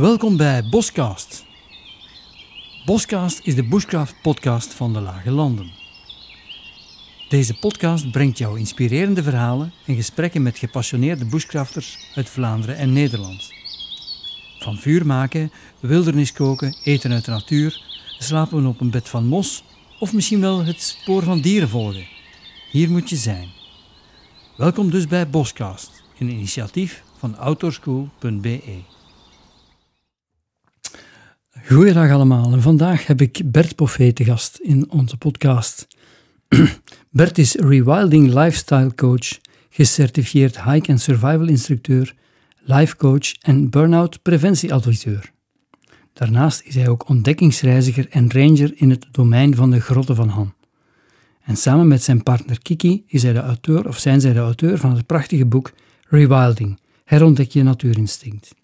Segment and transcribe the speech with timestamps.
[0.00, 1.44] Welkom bij Boscast.
[2.84, 5.72] Boscast is de bushcraft podcast van de Lage Landen.
[7.28, 13.52] Deze podcast brengt jou inspirerende verhalen en gesprekken met gepassioneerde bushcrafters uit Vlaanderen en Nederland.
[14.58, 17.82] Van vuur maken, wildernis koken, eten uit de natuur,
[18.18, 19.62] slapen op een bed van mos
[19.98, 22.06] of misschien wel het spoor van dieren volgen.
[22.70, 23.48] Hier moet je zijn.
[24.56, 28.94] Welkom dus bij Boscast, een initiatief van outdoorschool.be.
[31.68, 35.86] Goeiedag allemaal vandaag heb ik Bert Poffet te gast in onze podcast.
[37.10, 39.38] Bert is rewilding lifestyle coach,
[39.70, 42.14] gecertificeerd hike- en survival instructeur,
[42.60, 45.32] life coach en burn-out preventieadviseur.
[46.12, 50.54] Daarnaast is hij ook ontdekkingsreiziger en ranger in het domein van de Grotten van Han.
[51.42, 54.78] En samen met zijn partner Kiki is hij de auteur, of zijn zij de auteur
[54.78, 55.72] van het prachtige boek
[56.08, 58.54] Rewilding, herontdek je natuurinstinct.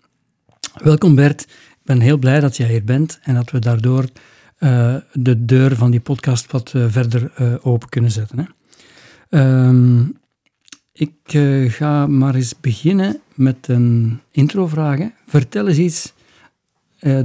[0.72, 1.46] Welkom Bert,
[1.84, 4.04] ben heel blij dat jij hier bent en dat we daardoor
[4.58, 8.38] uh, de deur van die podcast wat uh, verder uh, open kunnen zetten.
[8.38, 8.44] Hè.
[9.28, 10.04] Ehm,
[10.92, 11.12] ik
[11.72, 15.00] ga maar eens beginnen met een introvraag.
[15.26, 16.12] Vertel eens iets,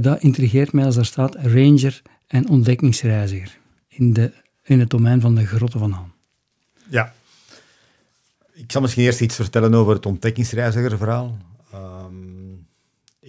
[0.00, 4.32] dat intrigeert mij als er staat ranger en ontdekkingsreiziger in, de,
[4.64, 6.12] in het domein van de grotten van Han.
[6.88, 7.12] Ja,
[8.52, 11.36] ik zal misschien eerst iets vertellen over het ontdekkingsreizigerverhaal.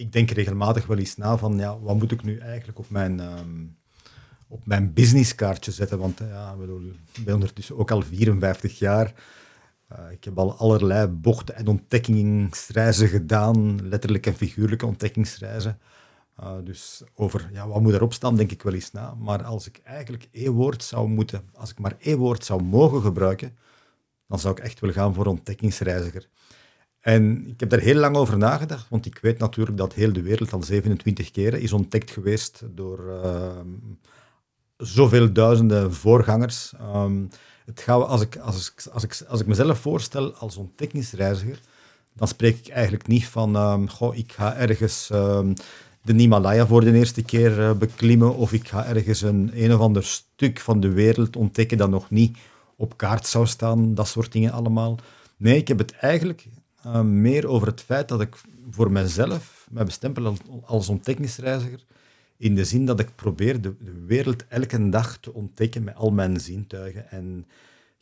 [0.00, 3.20] Ik denk regelmatig wel eens na van, ja, wat moet ik nu eigenlijk op mijn,
[3.20, 3.76] um,
[4.48, 5.98] op mijn businesskaartje zetten?
[5.98, 6.56] Want ja,
[7.12, 9.12] ik ben ondertussen ook al 54 jaar.
[9.92, 15.78] Uh, ik heb al allerlei bochten en ontdekkingsreizen gedaan, letterlijk en figuurlijke ontdekkingsreizen.
[16.40, 19.14] Uh, dus over ja, wat moet erop staan, denk ik wel eens na.
[19.14, 23.02] Maar als ik eigenlijk één woord zou moeten, als ik maar één woord zou mogen
[23.02, 23.56] gebruiken,
[24.26, 26.28] dan zou ik echt willen gaan voor ontdekkingsreiziger.
[27.00, 30.22] En ik heb daar heel lang over nagedacht, want ik weet natuurlijk dat heel de
[30.22, 33.60] wereld al 27 keren is ontdekt geweest door uh,
[34.76, 36.72] zoveel duizenden voorgangers.
[36.94, 37.28] Um,
[37.64, 41.60] het gaat, als, ik, als, ik, als, ik, als ik mezelf voorstel als ontdekkingsreiziger,
[42.14, 45.10] dan spreek ik eigenlijk niet van, um, goh, ik ga ergens
[46.02, 49.80] de Himalaya voor de eerste keer uh, beklimmen of ik ga ergens een een of
[49.80, 52.38] ander stuk van de wereld ontdekken dat nog niet
[52.76, 54.98] op kaart zou staan, dat soort dingen allemaal.
[55.36, 56.46] Nee, ik heb het eigenlijk
[56.86, 58.36] uh, meer over het feit dat ik
[58.70, 61.84] voor mezelf mij bestempel als, ontdekkingsreiziger,
[62.36, 66.10] in de zin dat ik probeer de, de, wereld elke dag te ontdekken met al
[66.10, 67.10] mijn zintuigen.
[67.10, 67.46] En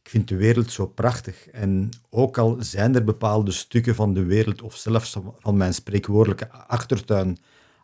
[0.02, 1.48] ik vind de wereld zo prachtig.
[1.48, 6.50] En ook al zijn er bepaalde stukken van de wereld, of zelfs van mijn spreekwoordelijke
[6.50, 7.38] achtertuin,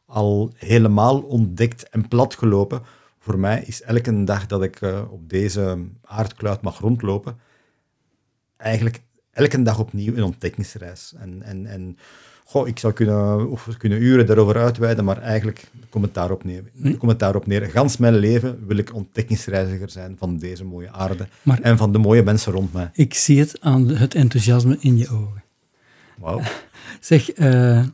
[0.07, 2.83] al helemaal ontdekt en platgelopen,
[3.25, 7.39] voor mij is elke dag dat ik uh, op deze aardkluit mag rondlopen,
[8.57, 9.03] eigenlijk
[9.35, 11.15] elke dag opnieuw een ontdekkingsreis.
[11.19, 11.99] En, en, en
[12.45, 16.65] goh, ik zou kunnen, of kunnen uren daarover uitweiden, maar eigenlijk komt het daarop neer.
[16.81, 16.97] Hm?
[16.97, 17.71] Komt het daarop neer.
[17.71, 21.99] Gans mijn leven wil ik ontdekkingsreiziger zijn van deze mooie aarde maar en van de
[21.99, 22.91] mooie mensen rond mij.
[22.93, 25.43] Ik zie het aan het enthousiasme in je ogen.
[26.19, 26.41] Wauw.
[27.01, 27.85] zeg, uh,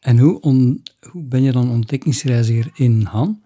[0.00, 3.42] en hoe, on, hoe ben je dan ontdekkingsreiziger in Han?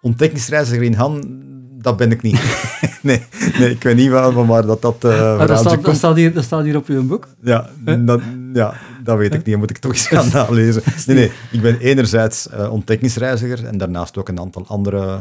[0.00, 1.42] Ontdekkingsreiziger in Han,
[1.84, 2.40] dat ben ik niet.
[3.02, 3.22] nee,
[3.58, 5.04] nee, ik weet niet waarom, maar dat dat...
[5.04, 7.28] Uh, maar dat, staat, dat, staat hier, dat staat hier op uw boek?
[7.42, 8.20] Ja, dat,
[8.52, 9.46] ja, dat weet ik niet.
[9.46, 10.82] Dan moet ik toch eens gaan nalezen.
[11.06, 15.20] Nee, nee, ik ben enerzijds uh, ontdekkingsreiziger en daarnaast ook een aantal andere uh,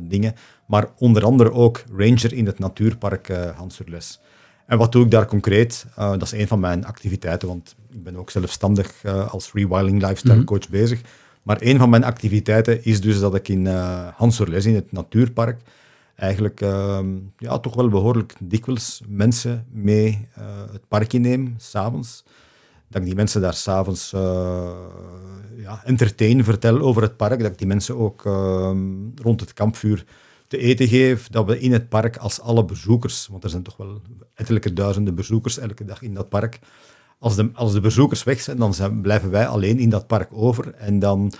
[0.00, 0.34] dingen.
[0.66, 4.20] Maar onder andere ook ranger in het natuurpark uh, Hansurles.
[4.66, 5.86] En wat doe ik daar concreet?
[5.96, 8.92] dat is een van mijn activiteiten, want ik ben ook zelfstandig
[9.28, 10.44] als rewilding lifestyle mhm.
[10.44, 11.00] coach bezig.
[11.44, 15.60] Maar een van mijn activiteiten is dus dat ik in uh, Hansurles, in het natuurpark,
[16.16, 17.00] eigenlijk uh,
[17.36, 22.24] ja, toch wel behoorlijk dikwijls mensen mee uh, het park inneem, s'avonds.
[22.88, 24.72] Dat ik die mensen daar s'avonds uh,
[25.56, 27.40] ja, entertain, vertel over het park.
[27.40, 28.78] Dat ik die mensen ook ehm,
[29.22, 30.04] rond het kampvuur
[30.46, 31.28] te eten geef.
[31.28, 34.00] Dat we in het park als alle bezoekers, want er zijn toch wel
[34.34, 36.58] ettelijke duizenden bezoekers elke dag in dat park.
[37.18, 40.28] Als de, als de bezoekers weg zijn, dan zijn, blijven wij alleen in dat park
[40.32, 40.74] over.
[40.74, 41.32] En dan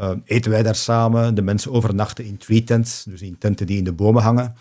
[0.00, 1.34] uh, eten wij daar samen.
[1.34, 4.54] De mensen overnachten in tree tents, dus in tenten die in de bomen hangen.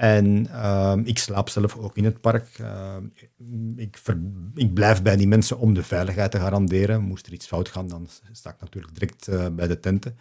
[0.00, 2.58] En uh, ik slaap zelf ook in het park.
[2.60, 2.96] Uh,
[3.76, 4.18] ik, ver,
[4.54, 7.02] ik, blijf bij die mensen om de veiligheid te garanderen.
[7.02, 10.16] Moest er iets fout gaan, dan sta ik natuurlijk direct uh, bij de tenten.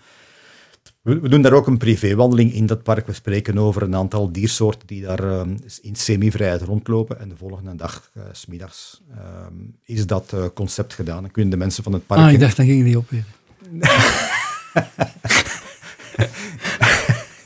[1.01, 3.07] We, we, doen daar ook een privéwandeling in dat park.
[3.07, 7.19] We spreken over een aantal diersoorten die daar ehm, in semi-vrijheid rondlopen.
[7.19, 11.21] En de volgende dag, uh, smiddags, ehm, is dat concept gedaan.
[11.21, 12.19] Dan kunnen de mensen van het park...
[12.19, 13.25] Ah, ik dacht, dan ging die op weer.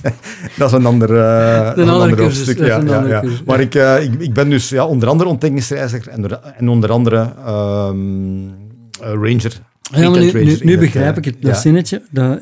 [0.58, 2.58] dat is een ander, uh, een, ander hoofdstuk.
[2.58, 3.24] Ja, ja, ja.
[3.46, 7.34] Maar ik, uh, ik, ik ben dus ja, onder andere ontdekkingsreiziger en, en onder andere
[7.48, 8.54] um,
[9.00, 12.02] ranger Ja, maar nu, Weekend nu, ranger nu het, begrijp eh, ik het, dat zinnetje.
[12.12, 12.40] Dat,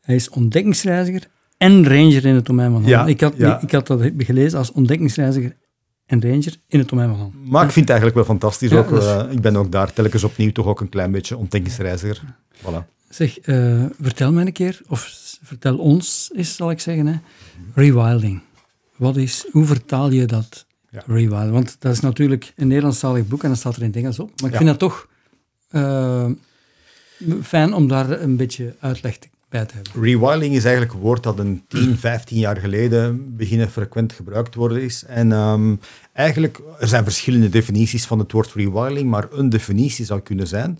[0.00, 1.26] hij is ontdekkingsreiziger
[1.56, 2.90] en ranger in het domein van Han.
[2.90, 5.56] Ja, ik, had, ik had dat gelezen als ontdekkingsreiziger
[6.06, 7.32] en ranger in het domein van Han.
[7.44, 8.90] Maar ik vind het eigenlijk wel fantastisch ook.
[8.90, 12.20] is- eh, ik ben ook daar telkens opnieuw toch ook een klein beetje ontdekkingsreiziger.
[12.56, 12.99] Voilà.
[13.10, 17.14] Zeg, eh, vertel mij een keer, of vertel ons eens, zal ik zeggen, hè.
[17.74, 18.40] rewilding.
[18.96, 21.02] Wat is, hoe vertaal je dat, Ja.
[21.06, 21.52] rewilding?
[21.52, 24.28] Want dat is natuurlijk een Nederlandstalig boek en dat staat er in het Engels op.
[24.40, 24.56] Maar ik Ja.
[24.56, 25.08] vind dat toch
[25.70, 26.26] eh,
[27.42, 29.18] fijn om daar een beetje uitleg
[29.48, 30.02] bij te hebben.
[30.02, 34.82] Rewilding is eigenlijk een woord dat een 10, 15 jaar geleden beginnen frequent gebruikt worden
[34.82, 35.04] is.
[35.04, 35.76] En ehm,
[36.12, 40.78] eigenlijk, er zijn verschillende definities van het woord rewilding, maar een definitie zou kunnen zijn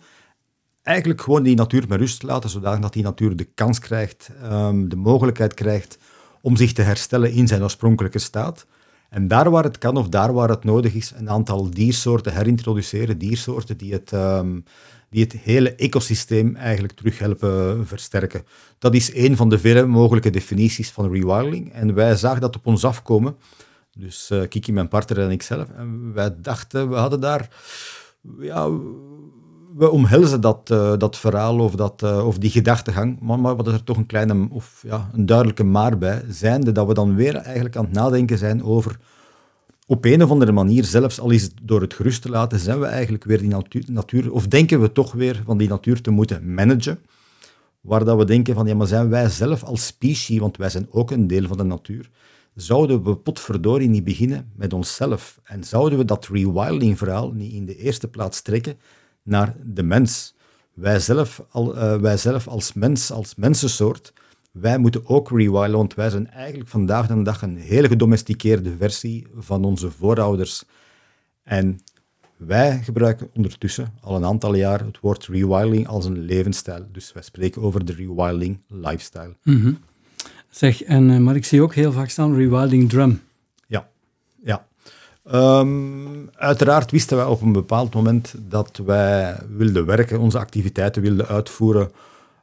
[0.82, 4.96] eigenlijk gewoon die natuur met rust laten, zodat die natuur de kans krijgt, ehm, de
[4.96, 5.98] mogelijkheid krijgt
[6.42, 8.66] om zich te herstellen in zijn oorspronkelijke staat.
[9.10, 13.18] En daar waar het kan of daar waar het nodig is, een aantal diersoorten herintroduceren,
[13.18, 14.60] diersoorten die het, ehm,
[15.10, 18.44] die het hele ecosysteem eigenlijk terug helpen versterken.
[18.78, 21.72] Dat is een van de vele mogelijke definities van rewilding.
[21.72, 23.36] En wij zagen dat op ons afkomen.
[23.98, 25.68] Dus eh, Kiki, mijn partner en ikzelf.
[25.76, 27.48] En wij dachten, we hadden daar...
[28.38, 28.68] Ja,
[29.76, 33.67] we omhelzen dat, eh, dat verhaal of, dat, eh, of die gedachtegang, maar, maar wat
[33.67, 37.14] is er toch een kleine of ja, een duidelijke maar bij, zijnde dat we dan
[37.14, 38.99] weer eigenlijk aan het nadenken zijn over
[39.87, 42.81] op een of andere manier, zelfs al is het door het gerust te laten, zijn
[42.81, 46.11] we eigenlijk weer die natuur, natuur of denken we toch weer van die natuur te
[46.11, 46.99] moeten managen,
[47.81, 50.87] waar dat we denken van, ja, maar zijn wij zelf als species, want wij zijn
[50.90, 52.11] ook een deel van de natuur,
[52.55, 55.40] zouden we potverdorie niet beginnen met onszelf?
[55.44, 58.76] En zouden we dat rewilding verhaal niet in de eerste plaats trekken
[59.22, 60.34] naar de mens.
[60.75, 64.12] Wij zelf, al, eh, wij zelf als mens, als mensensoort,
[64.52, 69.26] wij moeten ook rewilden, want wij zijn eigenlijk vandaag de dag een hele gedomesticeerde versie
[69.37, 70.64] van onze voorouders.
[71.43, 71.81] En
[72.37, 76.87] wij gebruiken ondertussen al een aantal jaar het woord rewilding als een levensstijl.
[76.93, 79.37] Dus wij spreken over de rewilding lifestyle.
[79.43, 79.73] Mhm.
[80.50, 83.20] Zeg, en, eh, maar ik zie ook heel vaak staan rewilding drum.
[85.30, 91.26] Ehm, uiteraard wisten wij op een bepaald moment dat wij wilden werken, onze activiteiten wilden
[91.26, 91.90] uitvoeren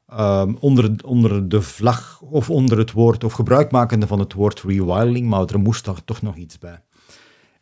[0.09, 5.27] ehm, onder, onder de vlag of onder het woord, of gebruikmakende van het woord rewilding,
[5.27, 6.81] maar er moest daar toch nog iets bij.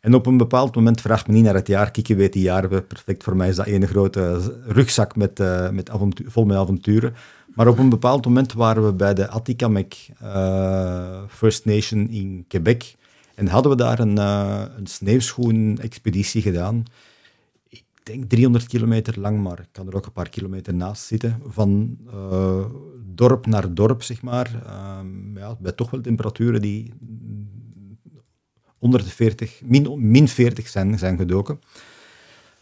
[0.00, 2.86] En op een bepaald moment, vraag me niet naar het jaar, Kiki weet die jaren
[2.86, 5.90] perfect, voor mij is dat één grote rugzak met, eh, met
[6.26, 7.14] vol met avonturen.
[7.54, 12.94] Maar op een bepaald moment waren we bij de Atikamekw eh, First Nation in Quebec
[13.36, 16.82] en hadden we daar een, eh een sneeuwschoen-expeditie gedaan.
[17.68, 21.40] Ik denk 300 kilometer lang, maar ik kan er ook een paar kilometer naast zitten.
[21.46, 22.64] Van eh,
[23.14, 24.62] dorp naar dorp, zeg maar.
[24.66, 26.92] Ehm, ja, bij toch wel temperaturen die
[28.78, 31.60] onder de 40, min, min 40 zijn, zijn gedoken.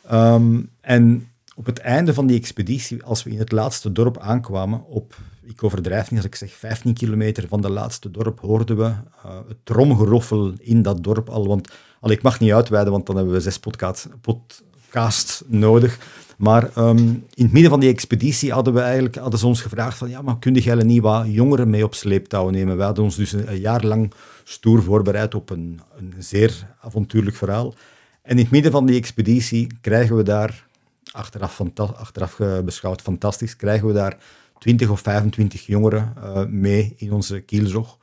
[0.07, 4.85] Ehm, en op het einde van die expeditie, als we in het laatste dorp aankwamen,
[4.85, 8.85] op, ik overdrijf niet als ik zeg 15 kilometer van de laatste dorp, hoorden we
[8.85, 11.47] eh, het tromgeroffel in dat dorp al.
[11.47, 15.99] Want al, ik mag niet uitweiden, want dan hebben we zes podcasts, podcasts nodig.
[16.37, 16.99] Maar ehm,
[17.35, 20.23] in het midden van die expeditie hadden we eigenlijk hadden ze ons gevraagd van ja,
[20.23, 22.77] maar kun jij niet wat jongeren mee op sleeptouw nemen?
[22.77, 24.13] We hadden ons dus een, jaar lang
[24.45, 27.75] stoer voorbereid op een, een zeer avontuurlijk verhaal.
[28.23, 30.67] En in het midden van die expeditie krijgen we daar,
[31.13, 34.17] achteraf, achteraf eh, beschouwd fantastisch, krijgen we daar
[34.65, 37.99] 20 of 25 jongeren eh, mee in onze kielzog.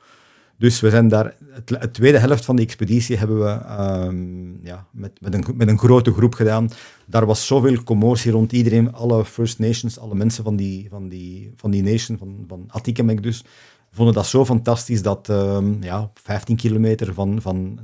[0.58, 1.34] Dus we zijn daar,
[1.66, 5.78] het tweede helft van die expeditie hebben we ehm, ja, met, met, een, met een
[5.78, 6.70] grote groep gedaan.
[7.06, 11.52] Daar was zoveel commotie rond iedereen, alle First Nations, alle mensen van die, van die,
[11.56, 13.44] van die nation, van, van Atikamekw dus,
[13.92, 17.78] vonden dat zo fantastisch dat ehm, ja, op 15 kilometer van, van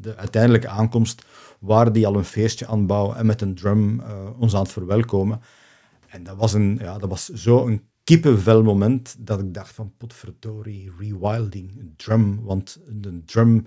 [0.00, 1.24] de uiteindelijke aankomst
[1.60, 4.08] waren die al een feestje aan het bouwen en met een drum eh,
[4.38, 5.40] ons aan het verwelkomen.
[6.08, 9.92] En dat was, een, ja, dat was zo een kippenvel moment dat ik dacht van
[9.96, 12.40] potverdorie, rewilding, drum.
[12.42, 13.66] Want een drum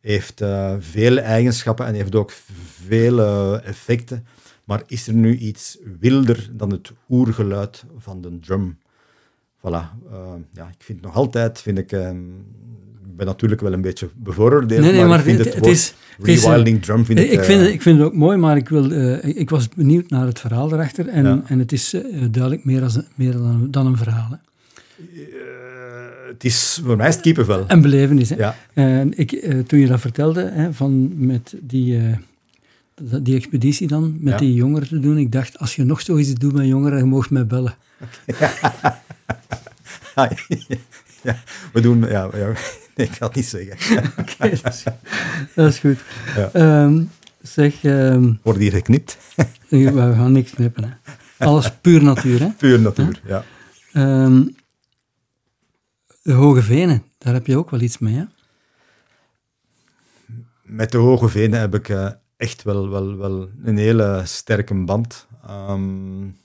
[0.00, 2.30] heeft eh, vele eigenschappen en heeft ook
[2.86, 4.26] vele effecten.
[4.64, 8.78] Maar is er nu iets wilder dan het oergeluid van de drum?
[9.58, 9.62] Voilà.
[10.10, 12.18] eh, ja, ik vind nog altijd, vind ik, ehm,
[13.16, 16.24] ben natuurlijk wel een beetje bevooroordeeld, Nee, nee, maar, ik vind het- het, is- eh,
[16.34, 17.30] rewilding drum vind ik...
[17.30, 19.50] ik, vind, eh, het- ik vind het ook mooi, maar ik, wil, eh, ik, ik
[19.50, 21.08] was benieuwd naar het verhaal erachter.
[21.08, 21.42] En, Ja.
[21.46, 24.28] en het is eh, duidelijk meer, als, meer dan, dan een verhaal.
[24.30, 24.36] Hè.
[25.22, 27.64] eh, het is, voor mij is het kippenvel.
[27.68, 28.28] Een belevenis.
[28.28, 28.36] Hè.
[28.36, 28.56] Ja.
[28.74, 32.14] En ik, eh, toen je dat vertelde, hè, van met die, eh,
[33.22, 34.38] die expeditie dan, met Ja.
[34.38, 37.30] die jongeren te doen, ik dacht, als je nog zoiets doet met jongeren, je mag
[37.30, 37.74] mij bellen.
[41.22, 41.36] Ja,
[41.72, 42.00] we doen...
[42.00, 42.52] Ja, ja,
[42.96, 43.98] nee, ik ga het niet zeggen.
[44.20, 44.84] Oké, dat, is,
[45.54, 45.98] dat is goed.
[46.36, 46.50] Ja.
[46.52, 47.02] Ehm,
[47.42, 49.18] zeg, ehm, Wordt hier geknipt?
[49.68, 50.84] we gaan niks knippen.
[50.84, 51.14] Hè.
[51.46, 52.48] Alles puur natuur, hè?
[52.48, 53.44] Puur natuur, ja.
[53.92, 54.42] Ehm,
[56.22, 58.24] de Hoge Venen, daar heb je ook wel iets mee, hè?
[60.62, 65.26] Met de Hoge Venen heb ik uh, echt wel, wel, wel een hele sterke band.
[65.50, 66.36] Um,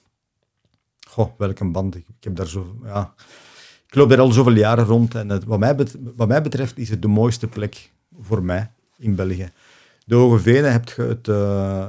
[1.08, 1.96] goh, welke band?
[1.96, 2.80] Ik, ik, heb daar zo...
[2.84, 3.14] Ja,
[3.96, 6.78] ik loop daar al zoveel jaren rond en het, wat, mij betreft, wat mij betreft
[6.78, 9.50] is het de mooiste plek voor mij in België.
[10.06, 11.28] De Hoge Venen heb je het...
[11.28, 11.88] Uh,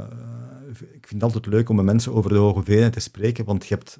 [0.69, 3.67] ik vind het altijd leuk om met mensen over de Hoge Venen te spreken, want
[3.67, 3.99] je hebt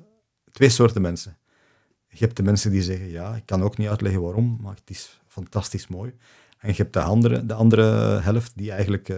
[0.53, 1.37] twee soorten mensen.
[2.09, 4.91] Je hebt de mensen die zeggen, ja, ik kan ook niet uitleggen waarom, maar het
[4.91, 6.13] is fantastisch mooi.
[6.59, 7.83] En je hebt de andere, de andere
[8.21, 9.17] helft die eigenlijk uh,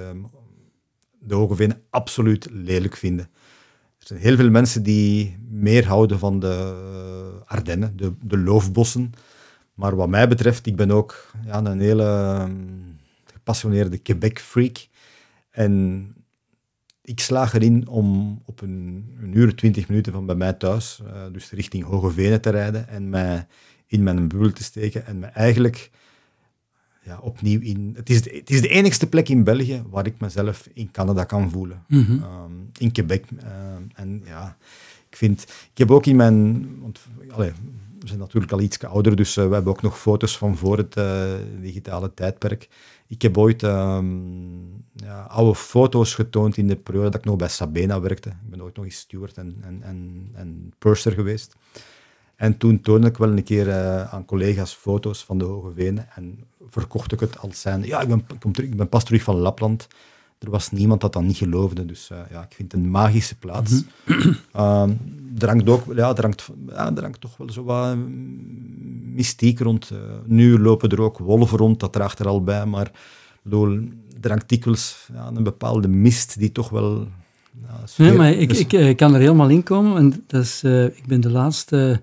[1.19, 3.31] de Hoge Venen absoluut lelijk vinden.
[4.09, 9.13] Zijn heel veel mensen die meer houden van de Ardennen, de, de loofbossen.
[9.75, 14.89] Maar wat mij betreft, ik ben ook ja, een hele um, gepassioneerde Quebec-freak.
[15.51, 16.15] En
[17.03, 21.51] ik slaag erin om op een, uur, twintig minuten van bij mij thuis, uh, dus
[21.51, 23.47] richting Hoge Venen te rijden en mij
[23.87, 25.91] in mijn bubbel te steken en me eigenlijk
[27.09, 27.93] ja, opnieuw in...
[27.97, 31.25] Het is, de, het is de enigste plek in België waar ik mezelf in Canada
[31.25, 31.85] kan voelen.
[31.89, 32.23] Mm -hmm.
[32.23, 33.25] um, in Quebec.
[33.31, 33.49] Uh,
[33.95, 34.57] en ja,
[35.11, 35.43] ik vind...
[35.43, 36.69] Ik heb ook in mijn...
[36.81, 37.01] Want,
[38.01, 40.77] we zijn natuurlijk al iets ouder, dus uh, we hebben ook nog foto's van voor
[40.77, 42.69] het uh, digitale tijdperk.
[43.07, 47.49] Ik heb ooit um, ja, oude foto's getoond in de periode dat ik nog bij
[47.49, 48.29] Sabena werkte.
[48.29, 51.57] Ik ben ooit nog eens steward en, en, en, en purser geweest.
[52.39, 56.09] En toen toonde ik wel een keer uh, aan collega's foto's van de Hoge Venen
[56.15, 57.83] en verkocht ik het als zijn.
[57.85, 59.89] Ja, ik ben, ik, kom terug, ik ben pas terug van Lapland.
[60.39, 61.87] Er was niemand dat dat niet geloofde.
[61.87, 63.73] Dus uh, ja, ik vind het een magische plaats.
[63.73, 64.37] Mm -hmm.
[64.57, 64.89] uh,
[65.39, 67.97] er, hangt ook, ja, er, hangt, ja, er hangt toch wel zo wat
[69.15, 69.91] mystiek rond.
[69.93, 72.67] Uh, nu lopen er ook wolven rond, dat draagt er al bij.
[72.67, 72.91] Maar
[73.43, 73.79] bedoel,
[74.21, 77.09] er hangt dikwijls ja, een bepaalde mist die toch wel...
[77.97, 78.59] Nee, maar ik, dus...
[78.59, 79.97] ik, ik, kan er helemaal in komen.
[79.97, 80.63] En dat is,
[80.95, 82.01] ik ben de laatste,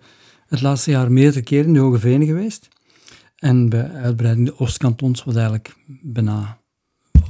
[0.48, 2.68] het laatste jaar meerdere keren in de Hoge Venen geweest.
[3.36, 6.58] En bij uitbreiding de Oostkantons, wat eigenlijk bijna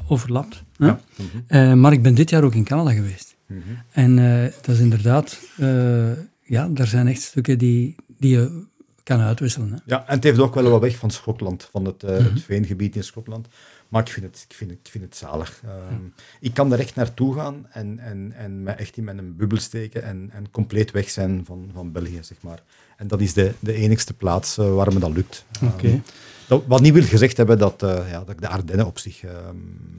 [0.07, 0.63] overlapt.
[0.77, 0.99] Ja.
[1.17, 1.43] Mm -hmm.
[1.59, 3.35] uh, maar ik ben dit jaar ook in Canada geweest.
[3.47, 3.77] Mm -hmm.
[3.91, 8.63] En uh, dat is inderdaad, uh, ja, er zijn echt stukken die, die je
[9.03, 9.71] kan uitwisselen.
[9.71, 9.77] Hè.
[9.85, 12.23] Ja, en het heeft ook wel wat weg van Schotland, van het, mm -hmm.
[12.23, 13.47] het veengebied in Schotland.
[13.89, 15.61] Maar ik vind het, ik vind het, ik vind het zalig.
[15.91, 19.59] Um, ik kan er echt naartoe gaan en, en, en me echt in mijn bubbel
[19.59, 22.63] steken en, en compleet weg zijn van, van België, zeg maar.
[22.95, 25.45] En dat is de, de enigste plaats uh, waar me dat lukt.
[25.61, 25.91] Okay.
[25.91, 26.03] Um,
[26.47, 29.23] dat, wat niet wil gezegd hebben dat, uh, ja, dat ik de Ardennen op zich.
[29.23, 29.31] Uh,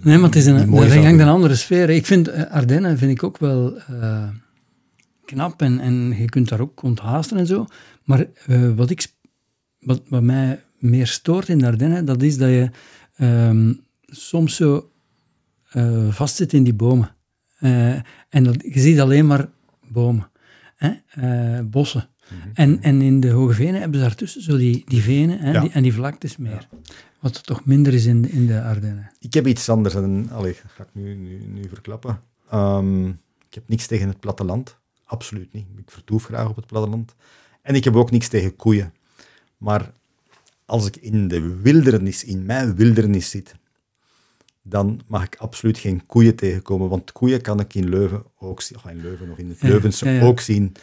[0.03, 1.91] nee, maar het is een, hangt een andere sfeer.
[1.91, 3.79] Ik vind uh, Ardennen vind ik ook wel
[5.25, 7.67] knap en, en je kunt daar ook onthaasten en zo.
[8.05, 8.27] Maar
[8.77, 9.07] wat, ik,
[9.81, 12.71] wat, wat mij meer stoort in de Ardennen, dat is dat je
[13.21, 14.91] um, soms zo
[16.11, 17.17] vastzit in die bomen.
[18.29, 19.49] en dat, je ziet alleen maar
[19.89, 20.31] bomen,
[20.77, 20.91] hè?
[21.65, 22.09] bossen.
[22.29, 22.51] Mm-hmm.
[22.55, 25.61] En, en in de Hoge Venen hebben ze daartussen zo die, die venen hè, ja.
[25.61, 26.69] die, en die vlaktes meer.
[26.71, 26.93] Ja.
[27.21, 29.11] Wat toch minder is in, in de Ardennen.
[29.21, 29.95] Ik heb iets anders.
[29.95, 32.21] En, allee, dat ga ik nu, nu, nu verklappen.
[32.55, 33.09] Um,
[33.49, 34.77] ik heb niks tegen het platteland.
[35.05, 35.67] Absoluut niet.
[35.77, 37.15] Ik vertoef graag op het platteland.
[37.63, 38.93] En ik heb ook niks tegen koeien.
[39.59, 39.93] Maar
[40.65, 43.55] als ik in de wildernis, in mijn wildernis zit,
[44.63, 46.89] dan mag ik absoluut geen koeien tegenkomen.
[46.89, 50.05] Want koeien kan ik in Leuven ook zien, of in Leuven of in het Leuvense
[50.05, 50.27] ja, ja, ja.
[50.27, 50.75] ook zien.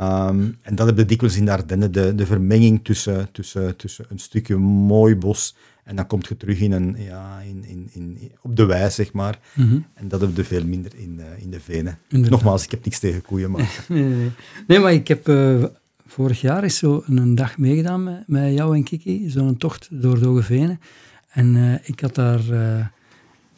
[0.00, 4.04] Um, en dat heb je dikwijls in de Ardennen, de, de vermenging tussen, tussen, tussen
[4.08, 5.54] een stukje mooi bos
[5.86, 9.12] en dan kom je terug in een, ja, in, in, in, op de wei, zeg
[9.12, 9.38] maar.
[9.54, 9.86] Mm -hmm.
[9.94, 11.98] En dat heb je veel minder in, uh, in de venen.
[12.08, 12.30] Inderdaad.
[12.30, 13.84] Nogmaals, ik heb niks tegen koeien, maar...
[13.88, 14.30] nee, nee.
[14.66, 15.28] nee, maar ik heb...
[15.28, 15.64] Uh,
[16.06, 20.18] vorig jaar is zo een dag meegedaan met, met jou en Kiki, zo'n tocht door
[20.18, 20.80] de Hoge Venen.
[21.28, 22.40] En uh, ik had daar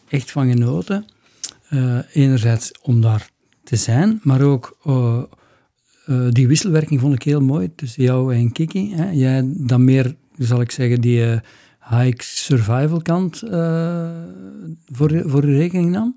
[0.09, 1.05] echt van genoten.
[2.13, 3.31] enerzijds om daar
[3.65, 4.77] te zijn, maar ook
[6.09, 8.93] uh, die wisselwerking vond ik heel mooi tussen jou en Kiki.
[8.95, 9.11] Hè?
[9.11, 11.37] Jij dan meer, zal ik zeggen, die uh,
[11.91, 14.09] high survival kant uh,
[14.93, 16.17] voor, voor je rekening nam.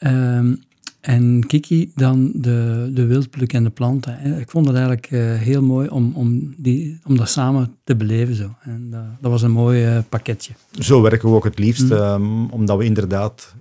[0.00, 0.62] Um,
[1.00, 4.18] en Kiki dan de, de wildpluk en de planten.
[4.18, 4.40] Hè?
[4.40, 5.06] Ik vond het eigenlijk
[5.42, 8.34] heel mooi om, om, die, om dat samen te beleven.
[8.34, 8.54] Zo.
[8.60, 10.52] En dat, dat was een mooi pakketje.
[10.70, 11.92] Zo werken we ook het liefst, mm.
[11.92, 13.54] um, omdat we inderdaad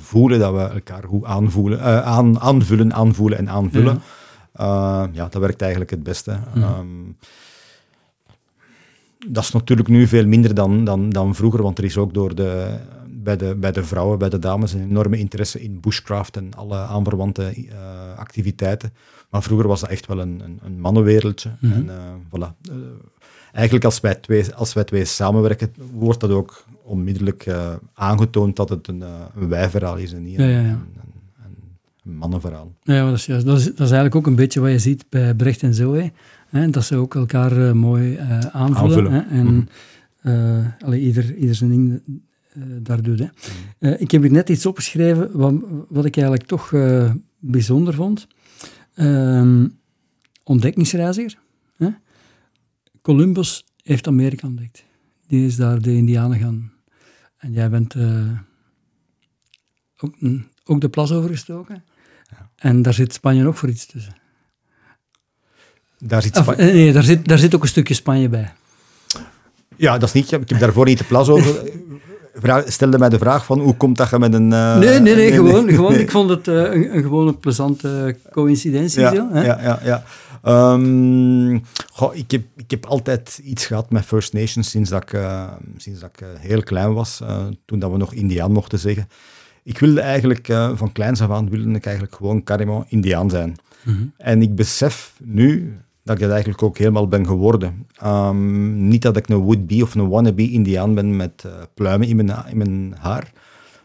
[0.00, 3.94] voelen dat we elkaar goed aanvoelen, aan, aanvullen, aanvoelen en aanvullen.
[3.94, 4.00] Ja.
[4.60, 6.38] Uh, ja, dat werkt eigenlijk het beste.
[6.54, 6.62] Mm.
[6.62, 7.16] Um,
[9.28, 12.34] dat is natuurlijk nu veel minder dan, dan, dan vroeger, want er is ook door
[12.34, 12.78] de,
[13.08, 16.76] bij, de, bij de vrouwen, bij de dames, een enorme interesse in bushcraft en alle
[16.76, 17.72] aanverwante uh,
[18.16, 18.92] activiteiten.
[19.30, 21.50] Maar vroeger was dat echt wel een, een, een mannenwereldje.
[21.60, 21.88] Mm -hmm.
[21.88, 22.70] En uh, voilà.
[22.70, 22.76] Uh,
[23.52, 27.46] eigenlijk als wij, twee, als wij twee samenwerken, wordt dat ook onmiddellijk
[27.94, 29.04] aangetoond dat het een,
[29.36, 30.58] een wijverhaal is en niet ja, ja, ja.
[30.58, 31.11] Een, een
[32.02, 32.74] mannenverhaal.
[32.82, 33.46] Ja, dat is juist.
[33.46, 36.12] Dat is, dat is eigenlijk ook een beetje wat je ziet bij Brecht en Zoe.
[36.48, 38.76] Hè, dat ze ook elkaar eh, mooi eh, aanvullen.
[38.76, 39.12] Aanvullen.
[39.12, 39.64] Hè, en Mhm.
[40.22, 42.02] eh, allee, ieder, ieder zijn ding
[42.82, 43.18] daar doet.
[43.18, 43.26] Hè.
[43.78, 43.94] Mhm.
[44.02, 45.54] Ik heb hier net iets opgeschreven wat,
[45.88, 46.70] wat ik eigenlijk toch
[47.38, 48.26] bijzonder vond.
[48.94, 49.68] Ehm,
[50.44, 51.38] ontdekkingsreiziger.
[51.76, 51.88] Hè?
[53.02, 54.84] Columbus heeft Amerika ontdekt.
[55.26, 56.72] Die is daar de Indianen gaan.
[57.36, 57.94] En jij bent
[59.98, 61.84] ook, mm, ook de plas overgestoken.
[62.62, 64.14] En daar zit Spanje nog voor iets tussen.
[65.98, 68.52] Daar zit Of, eh, nee, daar zit, daar zit ook een stukje Spanje bij.
[69.76, 70.32] Ja, dat is niet.
[70.32, 71.70] Ik heb daarvoor niet de plas over.
[72.34, 74.52] Vraag, stelde mij de vraag van hoe komt dat je met een.
[74.52, 75.92] eh, nee, nee, nee, gewoon, gewoon.
[75.92, 76.00] nee.
[76.00, 79.00] Ik vond het eh, een, een gewone plezante coïncidentie.
[79.00, 79.44] Ja, zo, hè?
[79.44, 79.80] ja, ja.
[79.84, 80.04] ja.
[80.42, 81.58] Ehm,
[81.92, 85.52] goh, ik, heb, ik heb altijd iets gehad met First Nations sinds dat ik, eh,
[85.76, 87.20] sinds dat ik eh, heel klein was.
[87.20, 89.08] eh, toen dat we nog Indiaan mochten zeggen.
[89.62, 93.56] Ik wilde eigenlijk, eh, van kleins af aan, wilde ik eigenlijk gewoon carrément Indiaan zijn.
[93.82, 94.04] Mhm.
[94.16, 97.86] En ik besef nu dat ik dat eigenlijk ook helemaal ben geworden.
[97.96, 102.16] Ehm, niet dat ik een would-be of een wannabe Indiaan ben met eh, pluimen in
[102.16, 103.32] mijn, in mijn haar.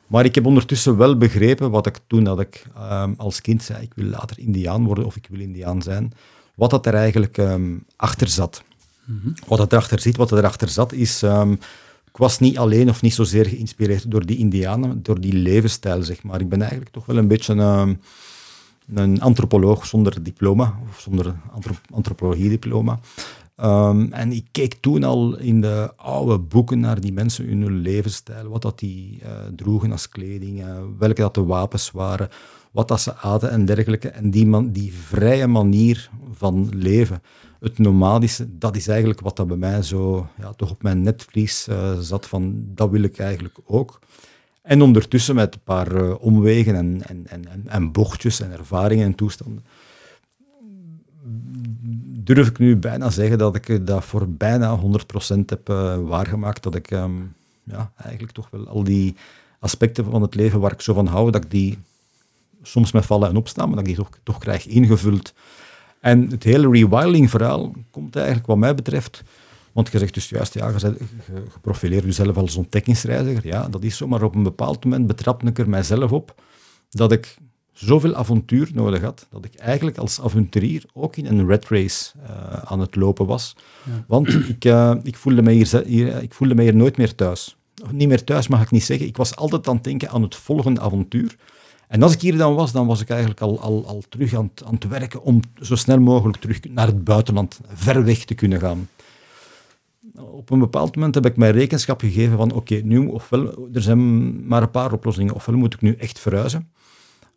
[0.08, 3.82] Maar ik heb ondertussen wel begrepen wat ik toen dat ik ehm, als kind zei,
[3.82, 6.14] ik wil later Indiaan worden of ik wil Indiaan zijn,
[6.56, 8.64] wat dat er eigenlijk ehm, achter zat.
[9.48, 11.24] Wat dat erachter zit, wat er achter zat, is...
[12.18, 16.24] ik was niet alleen of niet zozeer geïnspireerd door die Indianen, door die levensstijl, zeg
[16.24, 16.42] maar.
[16.42, 17.94] Ik ben eigenlijk toch wel een beetje ehm,
[18.94, 23.00] een antropoloog zonder diploma, of zonder antro- antropologie-diploma.
[23.56, 28.50] Ehm, en ik keek toen al in de oude boeken naar die mensen hun levensstijl,
[28.50, 32.30] wat dat die eh, droegen als kleding, eh, welke dat de wapens waren,
[32.78, 34.10] wat dat ze aten en dergelijke.
[34.10, 37.22] En die, man, die vrije manier van leven,
[37.60, 41.68] het nomadische, dat is eigenlijk wat dat bij mij zo ja, toch op mijn netvlies
[41.68, 44.00] eh, zat van, dat wil ik eigenlijk ook.
[44.62, 49.16] En ondertussen met een paar eh, omwegen en, en, en, en, bochtjes en ervaringen en
[49.16, 49.66] toestanden,
[52.24, 54.86] durf ik nu bijna zeggen dat ik dat voor bijna 100%
[55.46, 56.64] heb eh, waargemaakt.
[56.64, 57.16] Dat ik ehm,
[57.64, 59.16] ja, eigenlijk toch wel al die
[59.60, 61.78] aspecten van het leven waar ik zo van hou, dat ik die
[62.68, 65.34] soms met vallen en opstaan, maar dat ik die toch, toch krijg ingevuld.
[66.00, 69.24] En het hele rewilding-verhaal komt eigenlijk, wat mij betreft,
[69.72, 73.48] want je zegt dus juist, ja, je, je, profileert jezelf als ontdekkingsreiziger.
[73.48, 76.36] Ja, dat is zo, maar op een bepaald moment betrapte ik er mijzelf op
[76.90, 77.38] dat ik
[77.74, 82.64] zoveel avontuur nodig had, dat ik eigenlijk als avonturier ook in een red race eh,
[82.64, 83.56] aan het lopen was.
[83.84, 84.04] Ja.
[84.08, 87.58] Want ik, eh, ik, voelde mij hier, hier, ik voelde mij hier nooit meer thuis.
[87.92, 89.08] Niet meer thuis mag ik niet zeggen.
[89.08, 91.36] Ik was altijd aan het denken aan het volgende avontuur.
[91.88, 94.50] En als ik hier dan was, dan was ik eigenlijk al, al, al terug aan
[94.54, 98.34] het, aan het werken om zo snel mogelijk terug naar het buitenland, ver weg te
[98.34, 98.90] kunnen gaan.
[100.16, 104.48] Op een bepaald moment heb ik mij rekenschap gegeven van oké, nu ofwel, er zijn
[104.48, 105.34] maar een paar oplossingen.
[105.34, 106.70] Ofwel moet ik nu echt verhuizen.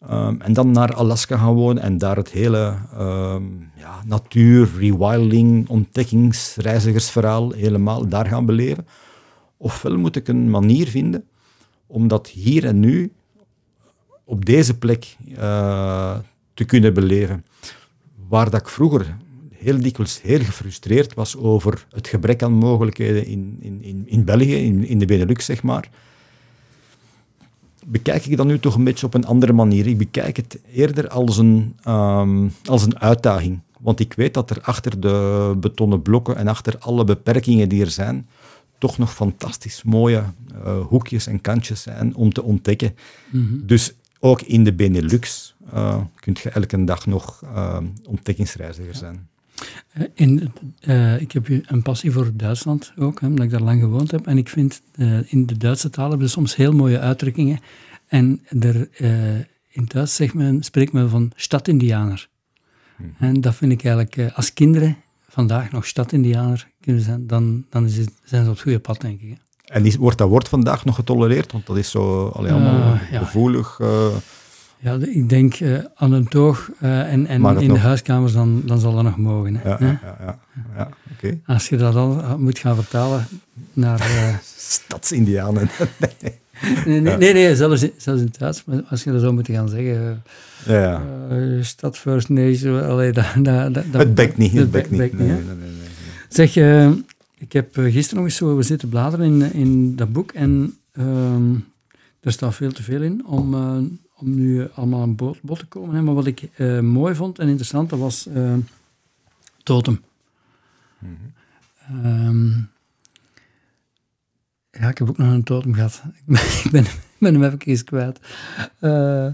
[0.00, 3.44] Ehm, en dan naar Alaska gaan wonen en daar het hele ehm,
[3.76, 8.86] ja, natuur, rewilding, ontdekkingsreizigersverhaal helemaal daar gaan beleven.
[9.56, 11.24] Ofwel moet ik een manier vinden
[11.86, 13.12] om dat hier en nu
[14.30, 16.18] op deze plek eh,
[16.54, 17.44] te kunnen beleven.
[18.28, 19.16] Waar dat ik vroeger
[19.54, 24.56] heel dikwijls heel gefrustreerd was over het gebrek aan mogelijkheden in, in, in, in België,
[24.56, 25.88] in, in de Benelux, zeg maar
[27.86, 29.86] bekijk ik dat nu toch een beetje op een andere manier.
[29.86, 33.60] Ik bekijk het eerder als een, ehm, als een uitdaging.
[33.80, 37.90] Want ik weet dat er achter de betonnen blokken en achter alle beperkingen die er
[37.90, 38.28] zijn,
[38.78, 40.24] toch nog fantastisch mooie
[40.64, 42.94] eh, hoekjes en kantjes zijn om te ontdekken.
[43.66, 47.78] Dus ook in de Benelux eh kun je elke dag nog eh,
[48.08, 49.28] ontdekkingsreiziger zijn.
[49.92, 50.52] Eh, In,
[51.20, 54.26] ik heb een passie voor Duitsland ook, hè, omdat ik daar lang gewoond heb.
[54.26, 54.82] En ik vind
[55.26, 57.60] in de Duitse taal hebben ze soms heel mooie uitdrukkingen.
[58.06, 58.88] En er,
[59.68, 62.28] in Duits zegt men, spreekt men van stadindianer.
[63.18, 64.96] En dat vind ik eigenlijk, als kinderen
[65.28, 69.00] vandaag nog stadindianer kunnen zijn, dan, dan is het, zijn ze op het goede pad,
[69.00, 69.28] denk ik.
[69.28, 69.34] hè.
[69.70, 71.52] En wordt dat woord vandaag nog getolereerd?
[71.52, 73.18] Want dat is zo allee, allemaal Eh, ja.
[73.18, 73.76] gevoelig.
[73.80, 74.06] eh,
[74.78, 78.94] Ja, ik denk eh, aan een toog en, en in de huiskamers, dan, dan zal
[78.94, 79.56] dat nog mogen.
[79.56, 79.68] Hè.
[79.68, 80.38] ja, ja, ja,
[81.22, 81.34] ja.
[81.46, 83.26] Als je dat al moet gaan vertalen
[83.72, 84.00] naar...
[84.68, 85.68] Stadsindianen.
[86.86, 89.32] Nee, nee, nee, nee, zelfs, in- zelfs in het Duits, maar als je dat zou
[89.32, 90.22] moeten gaan zeggen.
[90.66, 91.02] ja,
[91.92, 94.52] First Nation, allee, dat, dat, dat, het bekt niet.
[94.52, 94.98] Het bekt niet.
[95.00, 95.88] Nee, nee, nee, nee, nee.
[96.28, 96.90] Zeg, eh,
[97.40, 100.76] ik heb eh, gisteren nog eens zo we zitten bladeren in, in dat boek en
[100.92, 101.54] ehm
[102.20, 103.76] er staat veel te veel in om, eh,
[104.16, 105.94] om nu allemaal aan bod, bod te komen.
[105.94, 106.02] Hè.
[106.02, 108.54] Maar wat ik eh, mooi vond en interessant, dat was eh,
[109.62, 110.00] Totem.
[111.88, 112.48] Ehm,
[114.70, 116.02] ja, ik heb ook nog een totem gehad.
[116.14, 118.20] Ik ben, ik ben, ik ben hem even kwijt.
[118.78, 119.26] Eh,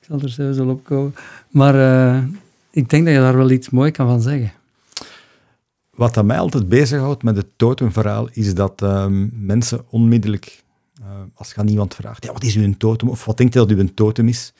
[0.00, 1.14] Ik zal er wel op komen.
[1.48, 1.74] Maar
[2.70, 4.52] ik denk dat je daar wel iets mooi kan van zeggen.
[5.94, 10.64] Wat dat mij altijd bezighoudt met het totemverhaal, is dat um, mensen onmiddellijk,
[11.00, 13.58] uh, als je aan iemand vraagt, ja, wat is uw totem, of wat denkt je
[13.58, 14.52] dat uw totem is,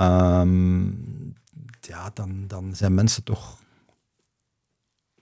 [0.00, 1.34] um,
[1.80, 3.58] ja, dan, dan zijn mensen toch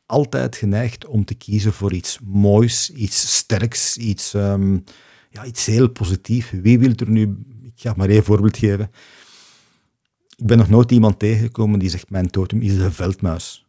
[0.06, 4.84] altijd geneigd om te kiezen voor iets moois, iets sterks, iets, um,
[5.30, 6.50] ja, iets heel positiefs.
[6.50, 8.90] Wie wil er nu, ik ga maar één voorbeeld geven.
[10.36, 13.66] Ik ben nog nooit iemand tegengekomen die zegt, mijn totem is een veldmuis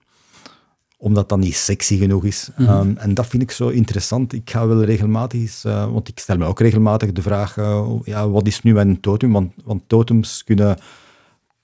[1.02, 2.50] omdat dat niet sexy genoeg is.
[2.58, 2.70] Mhm.
[2.70, 4.34] Ehm, en dat vind ik zo interessant.
[4.34, 8.30] Ik ga wel regelmatig, uh, want ik stel me ook regelmatig de vraag, uh, ja,
[8.30, 9.32] wat is nu mijn totem?
[9.32, 10.78] Want, want totems kunnen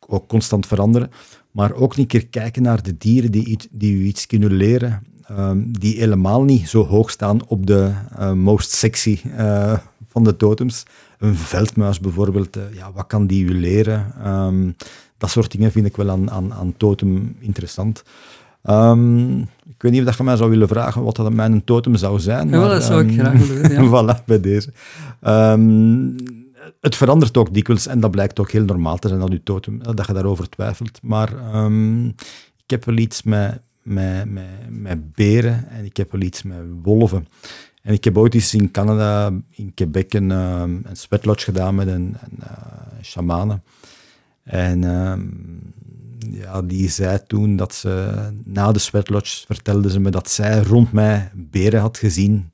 [0.08, 1.12] ook constant veranderen.
[1.52, 5.64] Maar ook een keer kijken naar de dieren die, die u iets kunnen leren, ehm,
[5.68, 9.20] die helemaal niet zo hoog staan op de uh, most sexy
[10.08, 10.84] van de totems.
[11.18, 14.28] Een veldmuis bijvoorbeeld, ja, wat kan die u leren?
[14.28, 14.76] Um,
[15.18, 18.04] dat soort dingen vind ik wel aan, aan, aan totem interessant.
[18.70, 22.20] Um, ik weet niet of je mij zou willen vragen wat dat mijn totem zou
[22.20, 22.50] zijn.
[22.50, 23.84] Ja, maar, dat zou ik graag willen.
[23.84, 23.90] Ja.
[24.20, 24.74] voilà, bij deze.
[25.28, 26.16] Um,
[26.82, 29.84] het verandert ook dikwijls en dat blijkt ook heel normaal te zijn dat, je totem,
[29.84, 31.00] dat je daarover twijfelt.
[31.02, 31.30] Maar
[32.64, 36.58] ik heb wel iets met, met, met, met beren en ik heb wel iets met
[36.84, 37.28] wolven.
[37.82, 41.94] En ik heb ooit eens in Canada, in Quebec, een, een sweatlodge gedaan met een,
[41.94, 42.48] een uh,
[43.02, 43.64] shamanen.
[44.44, 44.84] En
[46.32, 50.92] ja, die zei toen dat ze na de sweatlodge vertelde ze me dat zij rond
[50.92, 52.52] mij beren had gezien.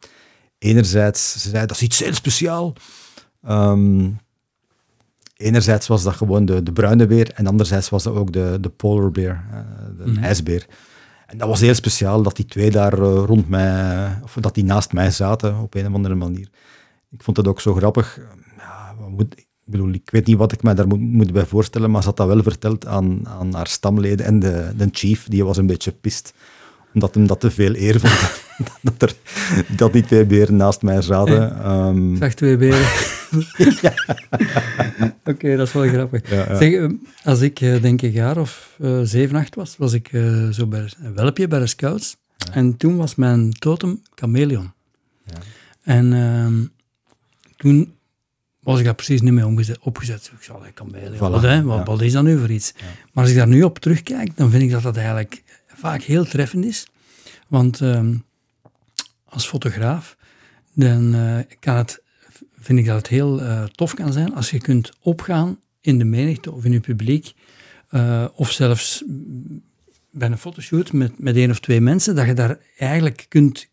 [0.57, 2.73] Enerzijds, ze zei dat is iets heel speciaal.
[3.49, 4.19] Um,
[5.37, 8.69] enerzijds was dat gewoon de, de bruine beer en anderzijds was dat ook de, de
[8.69, 9.59] polar bear, eh,
[9.97, 10.67] de mm ijsbeer.
[11.27, 14.63] En dat was heel speciaal dat die twee daar uh, rond mij, of dat die
[14.63, 16.49] naast mij zaten op een of andere manier.
[17.11, 18.19] Ik vond het ook zo grappig.
[18.57, 21.91] Ja, wat moet, bedoel, ik weet niet wat ik mij daar moet, moet bij voorstellen,
[21.91, 25.45] maar ze had dat wel verteld aan, aan haar stamleden en de, de chief, die
[25.45, 26.33] was een beetje pist
[26.93, 28.41] omdat hem dat te veel eer vond.
[28.81, 29.15] dat, er,
[29.75, 31.71] dat die twee beren naast mij zaten.
[31.71, 32.13] Um...
[32.13, 32.85] Ik zag twee beren.
[35.25, 36.27] Oké, dat is wel grappig.
[36.27, 40.11] Zeg, ehm, als ik uh, denk een jaar of uh, zeven, acht was, was ik
[40.11, 42.17] uh, zo bij een welpje bij de scouts.
[42.51, 44.73] En toen was mijn totem chameleon.
[45.81, 46.65] En ehm,
[47.55, 47.93] toen
[48.61, 50.31] was ik daar precies niet mee omgezet, opgezet.
[50.37, 52.73] Ik zal, ik kan bij, wat, hè, wat, wat, is dat nu voor iets?
[53.13, 56.25] Maar als ik daar nu op terugkijk, dan vind ik dat dat eigenlijk vaak heel
[56.25, 56.87] treffend is.
[57.47, 58.15] Want ehm,
[59.25, 60.17] als fotograaf,
[60.73, 62.03] dan uh, kan het,
[62.59, 66.05] vind ik dat het heel uh, tof kan zijn als je kunt opgaan in de
[66.05, 67.33] menigte of in je publiek,
[67.91, 69.03] uh, of zelfs
[70.11, 73.69] bij een fotoshoot met, met één of twee mensen, dat je daar eigenlijk kunt,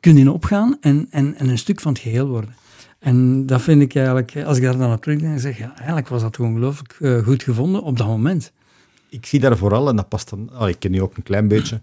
[0.00, 2.54] kunt in opgaan en, en, en een stuk van het geheel worden.
[2.98, 6.22] En dat vind ik eigenlijk, als ik daar dan op terugdenk, zeg ja, eigenlijk was
[6.22, 8.52] dat ongelooflijk uh, goed gevonden op dat moment.
[9.08, 11.48] Ik zie daar vooral, en dat past dan, oh, ik ken nu ook een klein
[11.48, 11.80] beetje,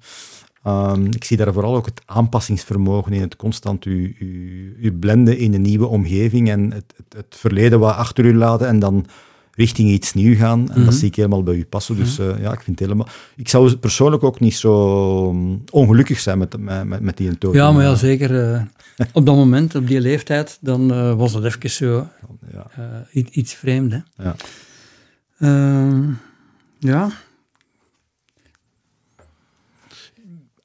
[0.68, 5.38] um, ik zie daar vooral ook het aanpassingsvermogen in, het constant u, u, u blenden
[5.38, 9.06] in een nieuwe omgeving en het, het, het verleden wat achter u laten en dan
[9.56, 10.60] richting iets nieuws gaan.
[10.60, 10.92] En dat mhm.
[10.92, 11.96] zie ik helemaal bij u passen.
[11.96, 13.08] Dus uh, ja, ik vind het helemaal...
[13.36, 17.54] Ik zou persoonlijk ook niet zo mm, ongelukkig zijn met, met, met die toon.
[17.54, 18.32] Ja, maar ja, zeker.
[18.32, 18.62] Uh,
[19.14, 22.08] op dat moment, op die leeftijd, dan uh, was dat even zo
[22.52, 23.06] ja.
[23.12, 23.92] iets vreemd.
[23.92, 24.00] Hè?
[24.24, 24.36] Ja.
[25.40, 26.12] Ehm,
[26.80, 27.10] ja.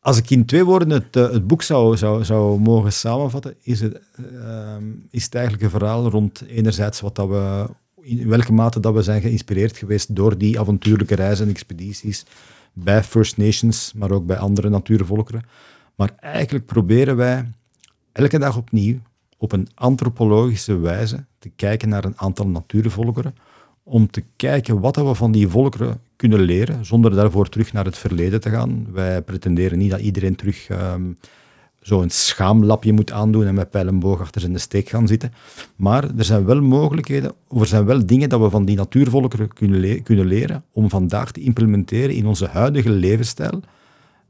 [0.01, 4.01] Als ik in twee woorden het, het boek zou, zou, zou mogen samenvatten, is het,
[4.17, 7.67] ehm, is het eigenlijk een verhaal rond enerzijds wat dat we
[8.09, 12.25] in welke mate dat we zijn geïnspireerd geweest door die avontuurlijke reizen en expedities
[12.73, 15.43] bij First Nations, maar ook bij andere natuurvolkeren.
[15.95, 17.53] Maar eigenlijk proberen wij
[18.13, 18.99] elke dag opnieuw
[19.37, 23.35] op een antropologische wijze te kijken naar een aantal natuurvolkeren,
[23.83, 27.99] om te kijken wat we van die volkeren kunnen leren, zonder daarvoor terug naar het
[27.99, 28.87] verleden te gaan.
[28.93, 31.19] Wij pretenderen niet dat iedereen terug um,
[31.81, 35.33] zo'n schaamlapje moet aandoen en met pijl boog achter zijn steek gaan zitten.
[35.77, 40.03] Maar er zijn wel mogelijkheden, er zijn wel dingen dat we van die natuurvolkeren kunnen,
[40.03, 43.61] kunnen leren om vandaag te implementeren in onze huidige levensstijl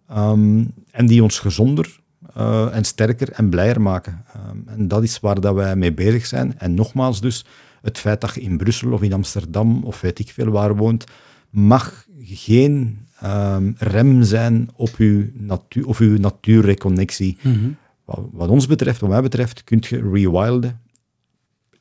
[0.08, 2.00] ehm, en die ons gezonder
[2.36, 4.24] uh, en sterker en blijer maken.
[4.50, 6.58] Um, en dat is waar dat wij mee bezig zijn.
[6.58, 7.44] En nogmaals dus,
[7.82, 11.04] het feit dat je in Brussel of in Amsterdam of weet ik veel waar woont,
[11.50, 17.36] mag geen um, rem zijn op uw, natuur, of uw natuurreconnectie.
[17.42, 17.76] Mm
[18.08, 20.80] wat, wat, ons betreft, wat mij betreft, kunt je rewilden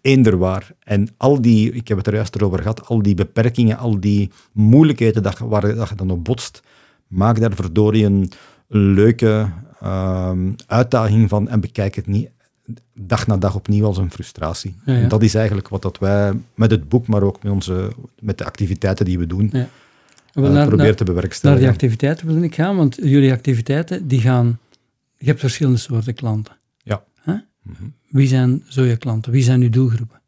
[0.02, 0.72] eender waar.
[0.84, 4.32] En al die, ik heb het er juist erover gehad, al die beperkingen, al die
[4.52, 6.62] moeilijkheden dat, waar dat je dan op botst,
[7.08, 8.32] maak daar verdorie een,
[8.70, 9.50] een leuke
[9.84, 12.30] um, uitdaging van en bekijk het niet
[12.94, 14.76] dag na dag opnieuw als een frustratie.
[14.86, 15.02] Ja, ja.
[15.02, 18.38] En dat is eigenlijk wat dat wij met het boek, maar ook met, onze, met
[18.38, 19.68] de activiteiten die we doen, Ja.
[20.46, 21.64] Eh, naar, naar, te naar bewerkstelligen.
[21.64, 24.60] die activiteiten wil ik gaan, want jullie activiteiten, die gaan...
[25.18, 26.58] Je hebt verschillende soorten klanten.
[26.84, 27.04] Ja.
[27.64, 27.84] Mhm.
[28.10, 29.32] Wie zijn zo je klanten?
[29.32, 30.22] Wie zijn uw doelgroepen?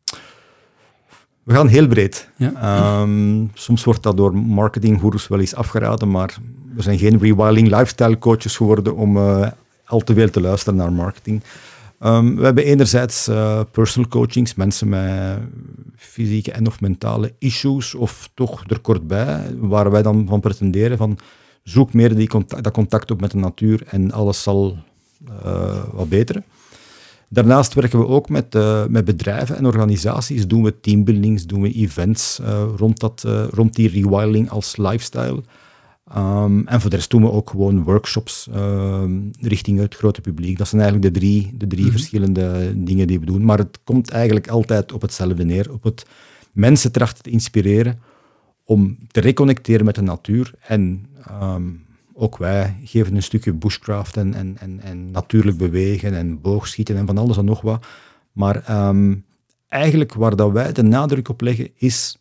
[1.43, 2.29] We gaan heel breed.
[2.35, 2.53] Ja.
[2.53, 6.37] Ehm, soms wordt dat door marketinggoeroes wel eens afgeraden, maar
[6.75, 9.47] we zijn geen rewilding lifestyle coaches geworden om eh,
[9.85, 11.41] al te veel te luisteren naar marketing.
[11.99, 15.39] Ehm, we hebben enerzijds eh, personal coachings, mensen met
[15.95, 20.97] fysieke en of mentale issues, of toch er kort bij, waar wij dan van pretenderen
[20.97, 21.17] van
[21.63, 24.77] zoek meer die contact, dat contact op met de natuur en alles zal
[25.43, 26.43] eh, wat beteren.
[27.27, 30.47] Daarnaast werken we ook met, eh, met bedrijven en organisaties.
[30.47, 32.39] Doen we teambuildings, doen we events
[32.75, 35.43] rond, dat, rond die rewilding als lifestyle.
[36.13, 40.57] Ehm, en voor de rest doen we ook gewoon workshops ehm, richting het grote publiek.
[40.57, 41.91] Dat zijn eigenlijk de drie, de drie Mhm.
[41.91, 43.45] verschillende dingen die we doen.
[43.45, 45.71] Maar het komt eigenlijk altijd op hetzelfde neer.
[45.71, 46.05] Op het
[46.51, 47.99] mensen trachten te inspireren
[48.63, 50.53] om te reconnecteren met de natuur.
[50.67, 51.63] En ehm,
[52.13, 57.05] ook wij geven een stukje bushcraft en, en, en, en natuurlijk bewegen en boogschieten en
[57.05, 57.85] van alles en nog wat.
[58.31, 58.63] Maar
[59.67, 62.17] eigenlijk waar dat wij de nadruk op leggen is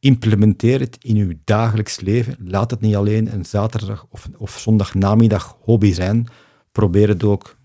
[0.00, 2.36] implementeer het in uw dagelijks leven.
[2.44, 6.26] Laat het niet alleen een zaterdag of, of zondagnamiddag hobby zijn.
[6.72, 7.56] Probeer het ook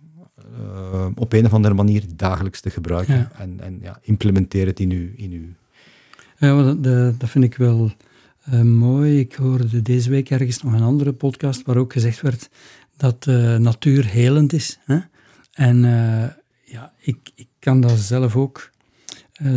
[0.57, 3.15] eh, op een of andere manier dagelijks te gebruiken.
[3.15, 3.31] Ja.
[3.37, 5.47] En, en ja, implementeer het in uw, in uw
[6.37, 7.91] Ja, dat, dat, vind ik wel
[8.43, 9.19] eh, mooi.
[9.19, 12.49] Ik hoorde deze week ergens nog een andere podcast waar ook gezegd werd
[12.97, 14.79] dat eh, natuur helend is.
[14.85, 14.99] Hè?
[15.53, 15.77] En
[16.63, 18.71] ja, ik, ik kan dat zelf ook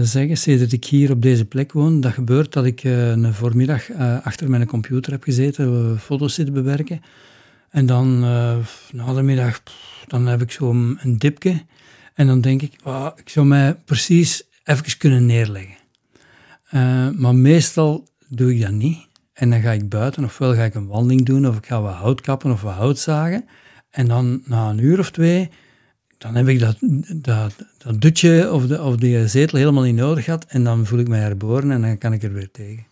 [0.03, 2.01] zeggen, sinds ik hier op deze plek woon.
[2.01, 6.35] Dat gebeurt dat ik eh, een voormiddag eh, achter mijn computer heb gezeten, eh, foto's
[6.35, 7.01] zitten bewerken.
[7.71, 8.57] En dan eh,
[8.91, 9.63] na de middag,
[10.07, 11.63] dan heb ik zo een, dipje.
[12.15, 15.77] En dan denk ik, "Wauw, ik zou mij precies even kunnen neerleggen.
[16.69, 19.07] Eh, maar meestal doe ik dat niet.
[19.33, 21.95] En dan ga ik buiten, ofwel ga ik een wandeling doen, of ik ga wat
[21.95, 23.45] hout kappen of wat hout zagen.
[23.91, 25.51] En dan na een uur of twee,
[26.19, 26.77] dan heb ik dat,
[27.15, 30.45] dat, dat dutje of, de, of die zetel helemaal niet nodig gehad.
[30.49, 32.85] En dan voel ik mij herboren en dan kan ik er weer tegen.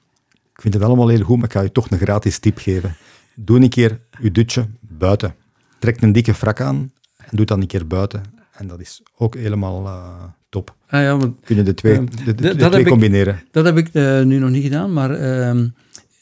[0.54, 2.96] Ik vind het allemaal heel goed, maar ik ga je toch een gratis tip geven.
[3.34, 5.34] Doe een keer je dutje buiten.
[5.78, 8.22] Trek een dikke frak aan en doe dan een keer buiten.
[8.52, 10.74] En dat is ook helemaal eh, top.
[10.88, 13.42] Ah ja, maar Kun je de twee, Ehm, de, de- de dat twee ik- combineren.
[13.50, 14.92] dat heb ik eh, nu nog niet gedaan.
[14.92, 15.68] Maar ehm,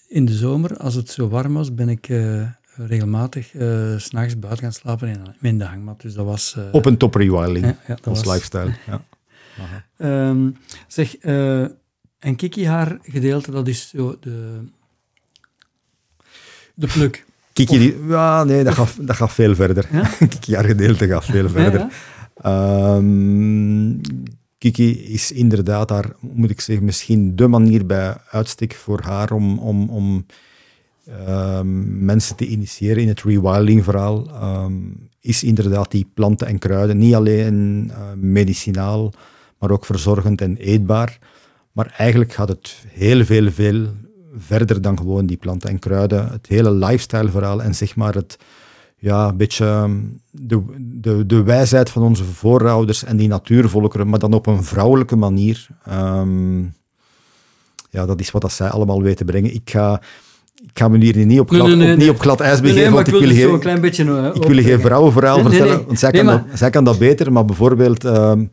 [0.09, 2.43] in de zomer, als het zo warm was, ben ik eh,
[2.77, 6.01] regelmatig eh, s s'nachts buiten gaan slapen in, in de hangmat.
[6.01, 6.55] Dus dat was...
[6.59, 8.75] eh, Op een top rewilding ja, ja, dat als was- lifestyle.
[8.87, 9.05] Ja.
[9.97, 10.51] Ehm,
[10.87, 11.61] zeg, eh,
[12.19, 14.59] en Kiki haar gedeelte, dat is zo de,
[16.75, 17.25] de pluk.
[17.53, 19.89] Kiki, die, ja, nee, dat gaat, dat gaat veel verder.
[19.93, 20.11] Ja?
[20.29, 21.87] Kiki, haar gedeelte gaat veel verder.
[22.37, 23.95] Ehm,
[24.59, 29.59] Kiki is inderdaad daar, moet ik zeggen, misschien de manier bij uitstek voor haar om,
[29.59, 30.27] om, om
[31.07, 34.27] ehm, mensen te initiëren in het rewilding-verhaal.
[34.27, 34.75] ehm,
[35.21, 36.99] is inderdaad die planten en kruiden.
[36.99, 39.13] Niet alleen eh, medicinaal,
[39.59, 41.19] maar ook verzorgend en eetbaar.
[41.73, 43.87] Maar eigenlijk gaat het heel veel, veel
[44.37, 46.29] verder dan gewoon die planten en kruiden.
[46.29, 48.39] Het hele lifestyle-verhaal en zeg maar het,
[48.97, 54.19] ja, een beetje ehm, de, de, de wijsheid van onze voorouders en die natuurvolkeren, maar
[54.19, 55.67] dan op een vrouwelijke manier.
[57.93, 59.55] Ja, dat is wat dat zij allemaal weten brengen.
[59.55, 60.01] Ik ga,
[60.55, 62.83] ik ga me hier niet op glad, nee, nee, op, niet op glad ijs begeven,
[62.83, 64.05] maar want ik wil geen, klein beetje...
[64.05, 67.33] uh, ik wil geen vrouwenverhaal vertellen, want zij kan, maar- dat, zij kan dat beter,
[67.33, 68.45] maar bijvoorbeeld ehm,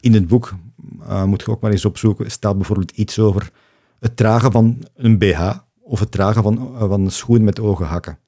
[0.00, 0.52] in het boek,
[1.08, 3.50] eh, moet je ook maar eens opzoeken, staat bijvoorbeeld iets over
[4.00, 5.50] het dragen van een BH
[5.82, 8.18] of het dragen van, eh, van een schoen met ogenhakken.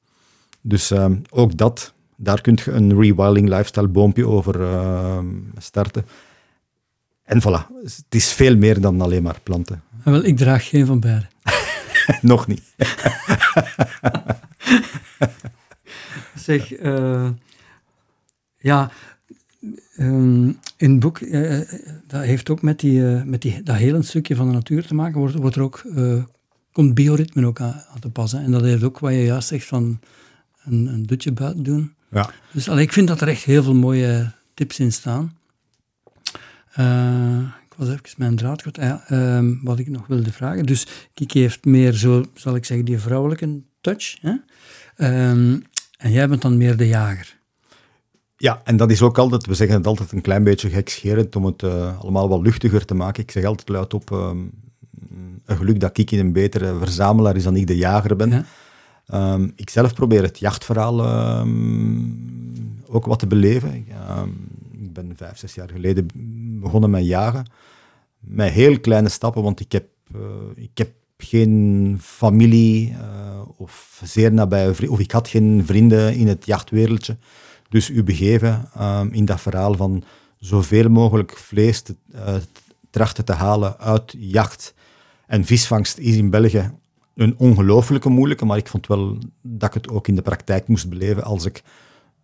[0.60, 5.26] Dus ehm, ook dat, daar kun je een rewilding lifestyle boompje over ehm,
[5.58, 6.04] starten.
[7.22, 9.82] En voilà, het is veel meer dan alleen maar planten.
[9.98, 11.26] Ah, Wel, ik draag geen van beide.
[12.22, 12.62] Nog niet.
[16.34, 17.28] Zeg, eh,
[18.58, 18.90] ja,
[19.96, 21.68] ehm, in het boek, eh, eh,
[22.06, 25.18] dat heeft ook met, die, met die, dat hele stukje van de natuur te maken,
[25.18, 25.84] wordt, wordt er ook,
[26.72, 28.42] komt bioritme ook aan, aan te passen.
[28.42, 30.00] En dat heeft ook wat je juist zegt van
[30.64, 31.94] een, een dutje buiten doen.
[32.10, 32.30] Ja.
[32.52, 35.36] Dus allee, ik vind dat er echt heel veel mooie tips in staan.
[37.65, 38.78] Ik was even mijn draad kwijt.
[38.78, 40.66] Ah ja, ehm, wat ik nog wilde vragen.
[40.66, 44.16] Dus Kiki heeft meer zo, zal ik zeggen, die vrouwelijke touch.
[44.20, 44.34] Hè?
[44.96, 45.58] Ehm,
[45.96, 47.38] en jij bent dan meer de jager.
[48.36, 51.44] Ja, en dat is ook altijd, we zeggen het altijd een klein beetje gekscherend om
[51.44, 53.22] het eh, allemaal wat luchtiger te maken.
[53.22, 54.38] Ik zeg altijd luid op, ehm,
[55.44, 58.30] een geluk dat Kiki een betere verzamelaar is dan ik de jager ben.
[58.30, 59.38] Ja.
[59.54, 61.00] Ik zelf probeer het jachtverhaal
[62.86, 63.74] ook wat te beleven.
[63.74, 63.86] Ik
[64.96, 66.06] ben vijf, zes jaar geleden
[66.60, 67.50] begonnen met jagen.
[68.18, 70.20] Met heel kleine stappen, want ik heb, uh,
[70.54, 76.28] ik heb geen familie uh, of zeer nabije vrienden, of ik had geen vrienden in
[76.28, 77.16] het jachtwereldje.
[77.68, 80.04] Dus u begeven um, in dat verhaal van
[80.38, 82.34] zoveel mogelijk vlees te, uh,
[82.90, 84.74] trachten te halen uit jacht.
[85.26, 86.70] En visvangst is in België
[87.14, 90.88] een ongelooflijke moeilijke, maar ik vond wel dat ik het ook in de praktijk moest
[90.88, 91.62] beleven als ik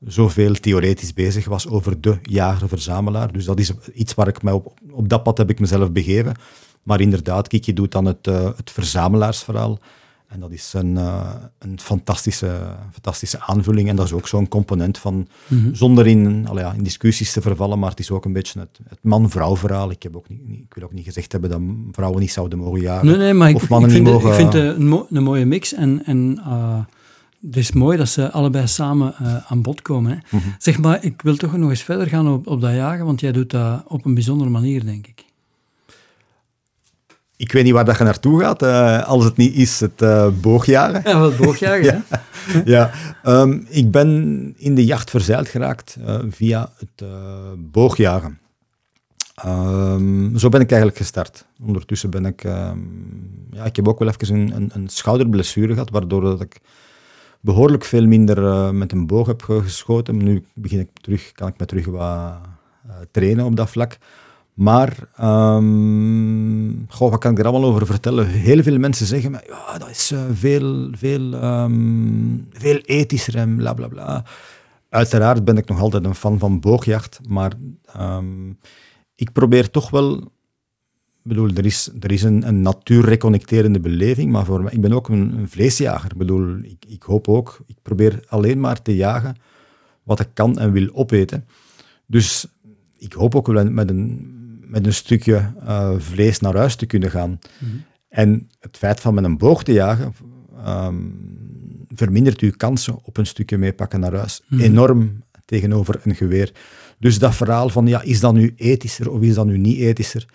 [0.07, 3.33] zoveel theoretisch bezig was over de jager-verzamelaar.
[3.33, 6.35] Dus dat is iets waar ik mij op, op dat pad heb ik mezelf begeven.
[6.83, 9.79] Maar inderdaad, kijk, je doet dan het, uh, het verzamelaarsverhaal.
[10.33, 13.89] En dat is een, uh, een fantastische, fantastische aanvulling.
[13.89, 15.75] En dat is ook zo'n component van, mm -hmm.
[15.75, 18.99] zonder in, ja, in discussies te vervallen, maar het is ook een beetje het, het
[19.03, 19.91] man-vrouw verhaal.
[19.91, 21.61] Ik, heb ook niet, ik wil ook niet gezegd hebben dat
[21.93, 23.07] vrouwen niet zouden mogen jagen.
[23.07, 24.31] Nee, nee, maar of ik, mannen ik, vind, niet mogen...
[24.31, 25.75] ik vind het een, mo een, mooie mix.
[25.75, 26.79] En, en uh,
[27.47, 30.11] het is mooi dat ze allebei samen uh, aan bod komen.
[30.11, 30.17] Hè.
[30.37, 30.55] Mm -hmm.
[30.59, 33.33] Zeg maar, ik wil toch nog eens verder gaan op, op dat jagen, want jij
[33.33, 35.25] doet dat op een bijzondere manier, denk ik
[37.43, 40.29] ik weet niet waar dat je naartoe gaat, uh, als het niet is het uh,
[40.41, 41.03] boogjagen.
[41.05, 42.23] Ja, wat boogjagen, ja.
[42.65, 42.91] ja.
[43.41, 45.97] Um, ik ben in de jacht verzeild geraakt
[46.31, 47.09] via het
[47.57, 48.39] boogjagen.
[49.47, 51.47] Um, zo ben ik eigenlijk gestart.
[51.67, 52.45] Ondertussen ben ik...
[52.45, 56.61] Um, ja, ik heb ook wel even een, een, een schouderblessure gehad, waardoor dat ik
[57.43, 60.17] behoorlijk veel minder met een boog heb geschoten.
[60.17, 62.39] Nu begin ik terug, kan ik me terug wat
[63.11, 63.99] trainen op dat vlak.
[64.55, 68.27] Maar, um, goh, wat kan ik er allemaal over vertellen?
[68.27, 73.57] Heel veel mensen zeggen, maar, ja, dat is uh, veel, veel, um, veel ethischer en
[73.57, 74.25] bla bla bla.
[74.89, 77.53] Uiteraard ben ik nog altijd een fan van boogjacht, maar
[78.01, 78.59] um,
[79.15, 80.31] ik probeer toch wel.
[81.23, 85.09] Bedoel, er is, er is een, een natuurreconnecterende beleving, maar voor mij, ik ben ook
[85.09, 86.11] een, een vleesjager.
[86.11, 89.37] Ik bedoel, ik, ik hoop ook, ik probeer alleen maar te jagen
[90.03, 91.47] wat ik kan en wil opeten.
[92.07, 92.47] Dus
[92.99, 94.31] ik hoop ook wel met een,
[94.67, 97.31] met een stukje uh, vlees naar huis te kunnen gaan.
[97.31, 97.85] Mm -hmm.
[98.09, 100.15] En het feit van met een boog te jagen
[100.67, 104.43] um, vermindert uw kansen op een stukje meepakken naar huis.
[104.49, 104.67] Mm -hmm.
[104.67, 106.53] Enorm tegenover een geweer.
[106.99, 110.27] Dus dat verhaal van, ja, is dat nu ethischer of is dat nu niet ethischer?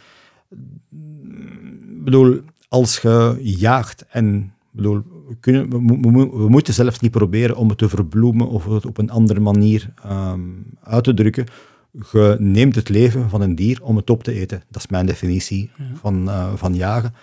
[0.50, 7.12] Ik bedoel, als je jaagt en bedoel, we, kunnen, we, we, we, moeten zelfs niet
[7.12, 11.46] proberen om het te verbloemen of het op een andere manier um, uit te drukken
[12.12, 14.64] je neemt het leven van een dier om het op te eten.
[14.70, 15.84] Dat is mijn definitie ja.
[16.00, 17.14] van, uh, van jagen.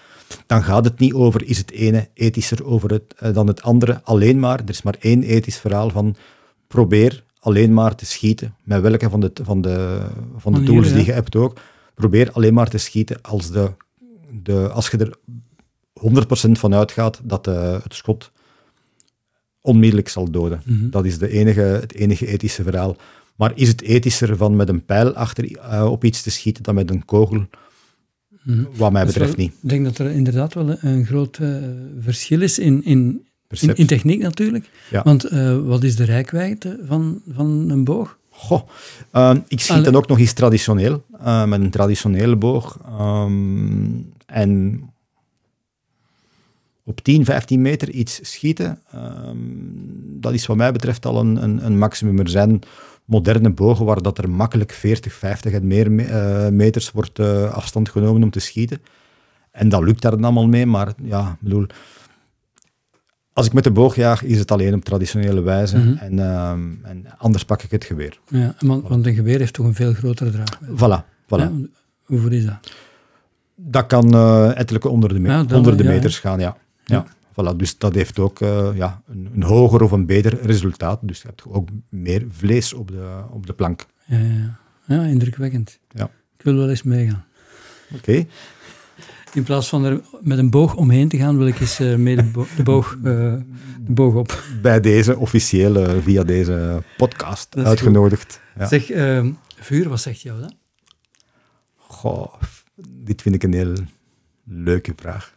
[0.47, 4.01] Dan gaat het niet over, is het ene ethischer over het, uh, dan het andere.
[4.03, 6.17] Alleen maar, er is maar één ethisch verhaal van
[6.67, 10.07] probeer alleen maar te schieten, met welke van de, van de,
[10.37, 11.59] van de tools die je hebt ook.
[11.95, 13.73] Probeer alleen maar te schieten als, de,
[14.43, 15.17] de, als je er
[16.49, 18.33] 100% van uitgaat dat uh, het schot
[19.61, 20.63] onmiddellijk zal doden.
[20.65, 20.91] Mm -hmm.
[20.91, 22.97] Dat is de enige, het enige ethische verhaal.
[23.37, 26.75] Maar is het ethischer van met een pijl achter uh, op iets te schieten dan
[26.75, 27.47] met een kogel?
[28.43, 28.69] Mm.
[28.77, 29.55] Wat mij betreft wel, niet.
[29.63, 31.57] Ik denk dat er inderdaad wel een groot uh,
[32.01, 34.71] verschil is in, in, in, in, techniek natuurlijk.
[34.91, 35.03] Ja.
[35.03, 38.19] Want uh, wat is de rijkwijde van, van een boog?
[38.37, 38.68] Goh,
[39.49, 39.85] ik schiet Allee.
[39.85, 41.05] dan ook nog eens traditioneel,
[41.47, 42.79] met een traditionele boog.
[43.01, 44.83] Um, en
[46.85, 51.64] op 10, 15 meter iets schieten, um, dat is wat mij betreft al een, een,
[51.66, 52.18] een maximum.
[52.18, 52.61] Er zijn
[53.05, 57.88] moderne bogen waar dat er makkelijk 40, 50 en meer uh, meters wordt uh, afstand
[57.88, 58.83] genomen om te schieten.
[59.51, 61.66] En dat lukt daar dan allemaal mee, maar ja, bedoel,
[63.35, 65.97] als ik met de boog jaag, is het alleen op traditionele wijze mm -hmm.
[65.97, 66.51] en, uh,
[66.90, 68.18] en, anders pak ik het geweer.
[68.29, 70.77] Ja, want, want, een geweer heeft toch een veel grotere draagwijdte?
[70.77, 71.40] Voilà, voilà.
[71.40, 71.53] Ja,
[72.05, 72.73] hoeveel is dat?
[73.55, 76.57] Dat kan uh, ettelijke onder de, me ja, onder de meters gaan, ja.
[76.85, 77.07] ja.
[77.33, 80.99] Voilà, dus dat heeft ook uh, ja, een, een, hoger of een beter resultaat.
[81.03, 83.87] Dus je hebt ook meer vlees op de, op de plank.
[84.05, 84.59] Ja, ja.
[84.85, 85.79] ja indrukwekkend.
[85.90, 86.11] Ja.
[86.38, 87.25] Ik wil wel eens meegaan.
[87.94, 88.11] Oké.
[88.11, 88.29] Okay.
[89.35, 92.17] In plaats van er met een boog omheen te gaan, wil ik eens uh, mee
[92.17, 94.42] de, bo de, boog, uh, de boog op.
[94.63, 98.40] Bij deze officiële, via deze podcast uitgenodigd.
[98.59, 98.67] Ja.
[98.67, 100.54] Zeg, uh, vuur, wat zegt jou dat?
[101.77, 102.35] Goh,
[102.88, 103.75] dit vind ik een heel
[104.44, 105.35] leuke vraag.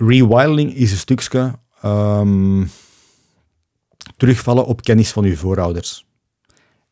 [0.00, 2.70] rewilding is een stukje um,
[4.16, 6.06] terugvallen op kennis van uw voorouders.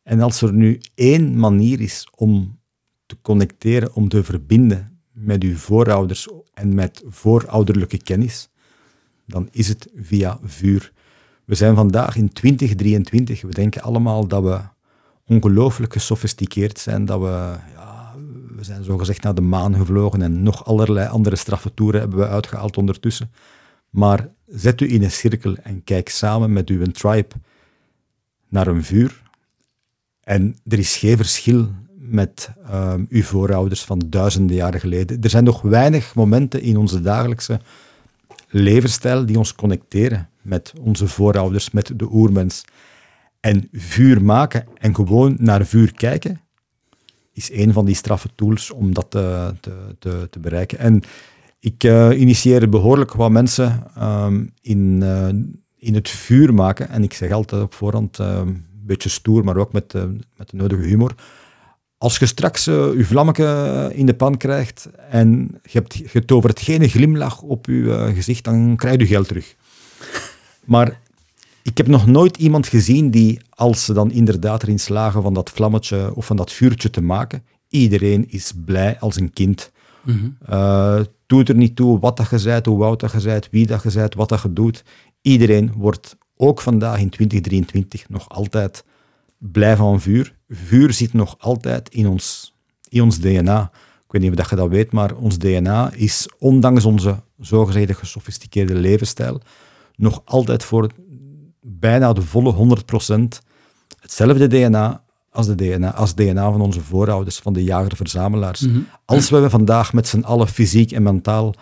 [0.09, 2.59] En als er nu één manier is om
[3.05, 8.49] te connecteren, om te verbinden met uw voorouders en met voorouderlijke kennis,
[9.25, 10.91] dan is het via vuur.
[11.45, 13.41] We zijn vandaag in 2023.
[13.41, 14.59] We denken allemaal dat we
[15.25, 18.15] ongelooflijk gesofisticeerd zijn, dat we ja,
[18.55, 22.27] we zijn zogezegd naar de maan gevlogen en nog allerlei andere straffe toeren hebben we
[22.27, 23.31] uitgehaald ondertussen.
[23.89, 27.35] Maar zet u in een cirkel en kijk samen met uw tribe
[28.47, 29.27] naar een vuur.
[30.29, 31.67] En er is geen verschil
[31.97, 35.21] met um, uw voorouders van duizenden jaren geleden.
[35.21, 37.59] Er zijn nog weinig momenten in onze dagelijkse
[38.47, 42.65] levensstijl die ons connecteren met onze voorouders, met de oermens.
[43.39, 46.41] En vuur maken en gewoon naar vuur kijken,
[47.33, 49.53] is een van die straffe tools om dat te,
[50.29, 50.77] te, bereiken.
[50.77, 51.01] En
[51.59, 55.27] ik uh, initieer behoorlijk wat mensen um, in, uh,
[55.77, 56.89] in het vuur maken.
[56.89, 59.93] En ik zeg altijd op voorhand, een beetje stoer, maar ook met,
[60.37, 61.15] met de nodige humor.
[61.97, 67.41] Als je straks je vlammetje in de pan krijgt en je hebt getoverd geen glimlach
[67.41, 69.55] op je gezicht, dan krijg je geld terug.
[70.65, 70.99] Maar
[71.63, 75.49] ik heb nog nooit iemand gezien die, als ze dan inderdaad erin slagen van dat
[75.49, 79.71] vlammetje of van dat vuurtje te maken, iedereen is blij als een kind.
[80.03, 80.37] Mm
[81.29, 83.83] doet er niet toe wat dat je bent, hoe oud dat je bent, wie dat
[83.83, 84.83] je bent, wat dat je doet.
[85.21, 88.83] Iedereen wordt ook vandaag in 2023 nog altijd
[89.37, 90.35] blij van vuur.
[90.49, 92.55] Vuur zit nog altijd in ons,
[92.89, 93.71] in ons DNA.
[94.05, 98.75] Ik weet niet of je dat weet, maar ons DNA is, ondanks onze zogezegde gesofisticeerde
[98.75, 99.41] levensstijl,
[99.95, 100.91] nog altijd voor
[101.61, 102.77] bijna de volle
[103.13, 103.45] 100%
[103.99, 108.61] hetzelfde DNA als, de DNA als DNA van onze voorouders, van de jager-verzamelaars.
[108.61, 108.79] Mhm.
[109.05, 111.53] Als we vandaag met z'n allen fysiek en mentaal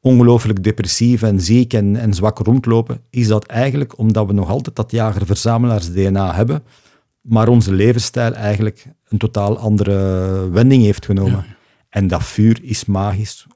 [0.00, 4.76] ongelooflijk depressief en ziek en, en zwak rondlopen, is dat eigenlijk omdat we nog altijd
[4.76, 6.62] dat jager-verzamelaars-DNA hebben,
[7.20, 11.46] maar onze levensstijl eigenlijk een totaal andere wending heeft genomen.
[11.88, 13.46] En dat vuur is magisch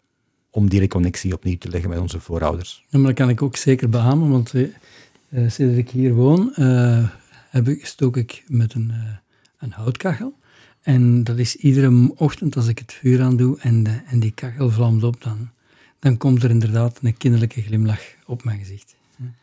[0.51, 2.85] om die reconnectie opnieuw te leggen met onze voorouders.
[2.89, 4.69] Ja, maar dat kan ik ook zeker behamen, want uh,
[5.31, 7.09] sinds ik hier woon, uh,
[7.51, 9.11] heb ik, stook ik met een, uh,
[9.59, 10.35] een houtkachel.
[10.83, 14.33] En dat is iedere ochtend als ik het vuur aan doe en, de, en die
[14.35, 15.51] kachel vlamt op, dan,
[16.03, 18.95] dan komt er inderdaad een kinderlijke glimlach op mijn gezicht.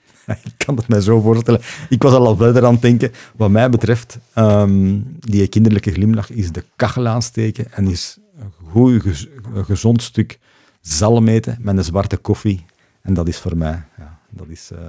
[0.27, 1.61] Ik kan het mij zo voorstellen.
[1.89, 3.11] Ik was al al verder aan het denken.
[3.35, 9.27] Wat mij betreft, um, die kinderlijke glimlach is de kachel aansteken en is een goed,
[9.65, 10.39] gezond stuk
[10.81, 12.65] zalm eten met een zwarte koffie.
[13.01, 14.79] En dat is voor mij, ja, dat is, uh,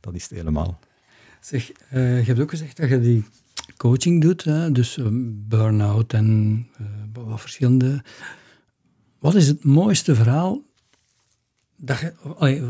[0.00, 0.78] dat is het helemaal.
[1.40, 3.24] Zeg, uh, je hebt ook gezegd dat je die
[3.76, 4.72] coaching doet, hè?
[4.72, 5.06] dus uh,
[5.48, 6.66] burn-out en
[7.12, 8.04] wat verschillende.
[9.18, 10.62] Wat is het mooiste verhaal,
[11.84, 12.12] dat je,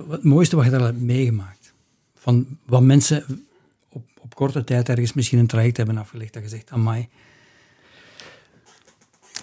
[0.09, 1.73] het mooiste wat je daar hebt meegemaakt?
[2.15, 3.25] Van wat mensen
[3.89, 7.09] op, op korte tijd ergens misschien een traject hebben afgelegd, dat je zegt, amai.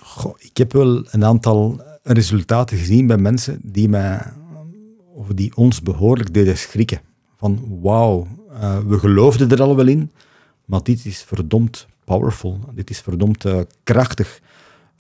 [0.02, 4.34] Goh, ik heb wel een aantal resultaten gezien bij mensen die, mij,
[5.14, 7.02] of die ons behoorlijk deden schrikken.
[7.36, 10.12] Van wauw, uh, we geloofden er al wel in,
[10.66, 12.60] maar dit is verdomd powerful.
[12.74, 14.42] Dit is verdomd uh, krachtig.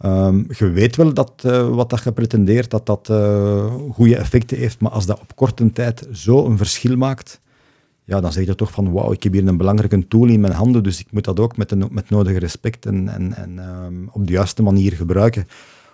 [0.06, 3.12] Um, je weet wel dat uh, wat dat je pretendeert, dat dat
[3.92, 7.42] goede effecten heeft, maar als dat op korte tijd zo een verschil maakt,
[8.04, 10.54] ja, dan zeg je toch van wauw, ik heb hier een belangrijke tool in mijn
[10.54, 14.10] handen, dus ik moet dat ook met, een, met nodige respect en, en, en um,
[14.12, 15.48] op de juiste manier gebruiken.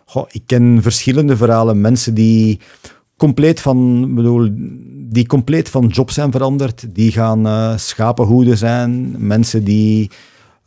[0.06, 1.82] Goh, ik ken verschillende verhalen.
[1.82, 2.60] Mensen die
[3.18, 4.50] compleet van, bedoel,
[5.10, 6.96] die compleet van job zijn veranderd.
[6.96, 9.16] Die gaan uh, schapenhoeden zijn.
[9.28, 10.12] Mensen die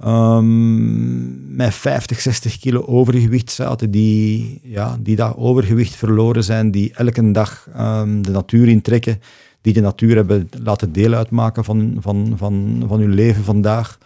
[0.05, 3.91] um, met 50, 60 kilo overgewicht zaten.
[3.91, 6.71] Die, ja, die dat overgewicht verloren zijn.
[6.71, 9.21] Die elke dag um, de natuur intrekken.
[9.61, 13.99] Die de natuur hebben laten deel uitmaken van, van, van, van hun leven vandaag.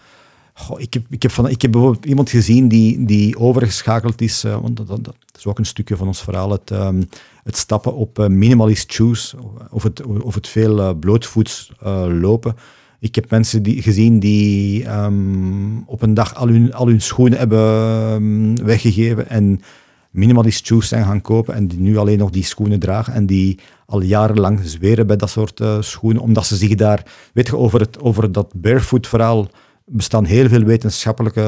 [0.54, 4.44] Goh, ik, heb, ik, heb van, ik heb bijvoorbeeld iemand gezien die, die overgeschakeld is,
[4.44, 7.08] uh, want dat, dat, is ook een stukje van ons verhaal, het, um,
[7.44, 9.34] het stappen op uh, minimalist shoes,
[9.70, 11.72] of het, of het veel uh, blootvoets
[12.08, 12.56] lopen.
[13.02, 17.38] Ik heb mensen die, gezien die um, op een dag al hun, al hun schoenen
[17.38, 17.60] hebben
[18.12, 19.60] um, weggegeven en
[20.10, 23.58] minimalist shoes zijn gaan kopen en die nu alleen nog die schoenen dragen en die
[23.86, 28.00] al jarenlang zweren bij dat soort schoenen, omdat ze zich daar, weet je, over, het,
[28.00, 29.48] over dat barefoot verhaal
[29.86, 31.40] bestaan heel veel wetenschappelijke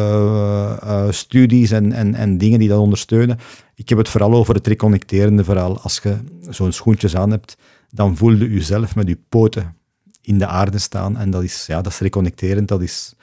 [0.85, 3.39] uh, studies en, en, en dingen die dat ondersteunen.
[3.75, 5.81] Ik heb het vooral over het reconnecterende verhaal.
[5.81, 6.17] Als je
[6.49, 7.57] zo'n schoentjes aan hebt,
[7.91, 9.77] dan voel je jezelf met je poten
[10.25, 11.17] in de aarde staan.
[11.17, 12.69] En dat is, ja, dat is reconnecterend.
[12.69, 13.15] Dat is,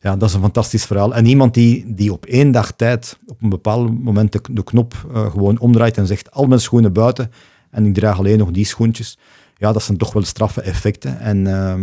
[0.00, 1.14] ja, dat is een fantastisch verhaal.
[1.14, 5.06] En iemand die, die op één dag tijd, op een bepaald moment de, de knop
[5.12, 7.30] uh, gewoon omdraait en zegt, al mijn schoenen buiten
[7.70, 9.18] en ik draag alleen nog die schoentjes.
[9.56, 11.20] Ja, dat zijn toch wel straffe effecten.
[11.20, 11.46] En...
[11.46, 11.74] Uh,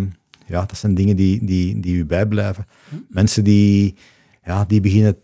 [0.51, 2.67] ja, dat zijn dingen die, die, die u bijblijven.
[3.09, 3.95] Mensen die,
[4.45, 5.17] ja, die beginnen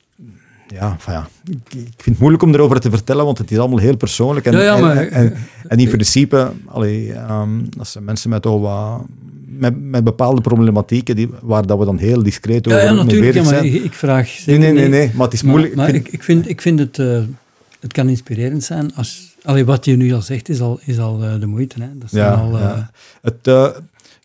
[0.67, 3.77] ja, van ja, ik, vind het moeilijk om erover te vertellen, want het is allemaal
[3.77, 4.45] heel persoonlijk.
[4.45, 5.37] En, ja, maar, en,
[5.67, 9.01] en, in principe, allee, um, dat zijn mensen met, oh, wat,
[9.45, 13.19] met, met bepaalde problematieken die, waar dat we dan heel discreet over ja, ja, mee
[13.19, 13.65] bezig zijn.
[13.65, 15.75] Ik, ik vraag nee, nee, nee, nee, maar het is moeilijk.
[15.75, 17.19] Maar, ik, ik, vind, ik vind het, uh,
[17.79, 19.35] het kan inspirerend zijn als...
[19.43, 21.75] Allee, wat je nu al zegt is al, is al uh, de moeite.
[21.81, 21.87] Hè.
[21.93, 22.91] Dat al, uh, ja.
[23.21, 23.47] Het,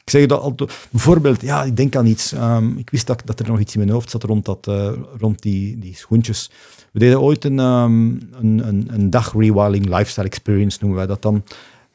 [0.04, 0.88] Ik zeg dat altijd.
[0.90, 2.32] Bijvoorbeeld, ja, ik denk aan iets.
[2.32, 4.92] Ehm, ik wist dat, dat er nog iets in mijn hoofd zat rond, dat, eh,
[5.18, 6.50] rond die, die schoentjes.
[6.92, 8.08] We deden ooit een, ehm,
[8.40, 11.44] een, een, een dag rewilding lifestyle experience, noemen wij dat dan,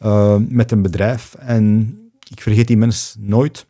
[0.02, 1.36] uh, met een bedrijf.
[1.40, 1.98] En
[2.30, 3.66] ik vergeet die mens nooit.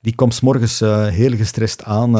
[0.00, 2.12] Die kwam s morgens uh, heel gestrest aan.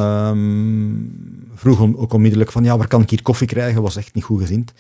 [1.55, 3.83] Vroeg ook onmiddellijk van, ja, waar kan ik hier koffie krijgen?
[3.83, 4.73] Was echt niet goed gezind.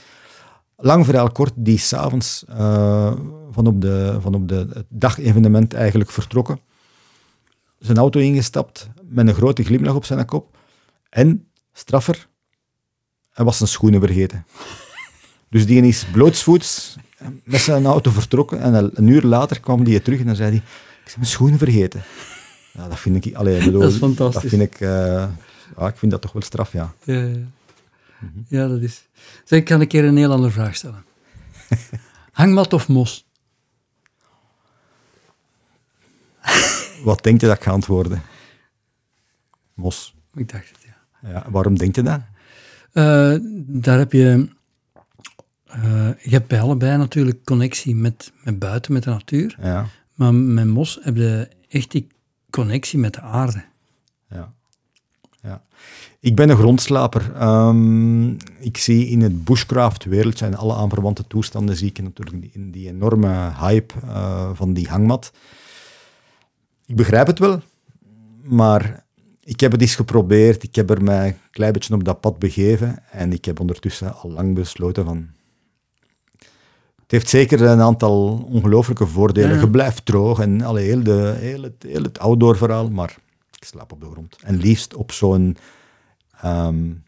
[0.76, 3.12] Lang verhaal kort, die s'avonds uh,
[3.50, 6.60] van op, de, van op de, het dagevenement eigenlijk vertrokken.
[7.78, 10.56] Zijn auto ingestapt, met een grote glimlach op zijn kop.
[11.10, 12.28] En, straffer,
[13.30, 14.44] hij was zijn schoenen vergeten.
[15.50, 16.96] Dus die is blootsvoets
[17.44, 20.58] met zijn auto vertrokken en een uur later kwam die terug en dan zei hij,
[20.58, 22.02] ik heb mijn schoenen vergeten.
[22.72, 23.34] Ja, dat vind ik...
[23.34, 24.42] Allee, bedoel, dat is fantastisch.
[24.42, 24.80] Dat vind ik...
[24.80, 24.88] Uh,
[25.78, 26.94] ja, ik vind dat toch wel straf, ja.
[27.04, 27.36] Ja, ja.
[28.24, 28.44] Mm -hmm.
[28.48, 29.08] ja dat is...
[29.44, 31.04] Zeg, ik kan een keer een heel andere vraag stellen.
[32.32, 33.26] Hangmat of mos?
[37.04, 38.22] Wat denk je dat ik ga antwoorden?
[39.74, 40.14] Mos.
[40.34, 41.28] Ik dacht het, ja.
[41.30, 42.20] ja waarom denk je dat?
[42.92, 44.48] Uh, daar heb je...
[45.76, 49.56] Uh, je hebt bij allebei natuurlijk connectie met, met buiten, met de natuur.
[49.60, 49.86] Ja.
[50.14, 52.06] Maar met mos heb je echt die
[52.50, 53.64] connectie met de aarde.
[54.28, 54.52] Ja.
[55.44, 55.62] Ja.
[56.20, 57.42] Ik ben een grondslaper.
[57.42, 62.88] Um, ik zie in het bushcraft-wereldje en alle aanverwante toestanden zie ik natuurlijk in die
[62.88, 65.32] enorme hype uh, van die hangmat.
[66.86, 67.60] Ik begrijp het wel,
[68.42, 69.04] maar
[69.40, 70.62] ik heb het eens geprobeerd.
[70.62, 74.14] Ik heb er mij een klein beetje op dat pad begeven en ik heb ondertussen
[74.14, 75.28] al lang besloten van...
[77.02, 79.54] Het heeft zeker een aantal ongelooflijke voordelen.
[79.54, 79.60] Ja.
[79.60, 83.16] Je blijft droog en heel, de, heel, het, heel het outdoor verhaal, maar
[83.64, 84.36] ik slaap op de grond.
[84.42, 85.56] En liefst op zo'n
[86.44, 87.04] um,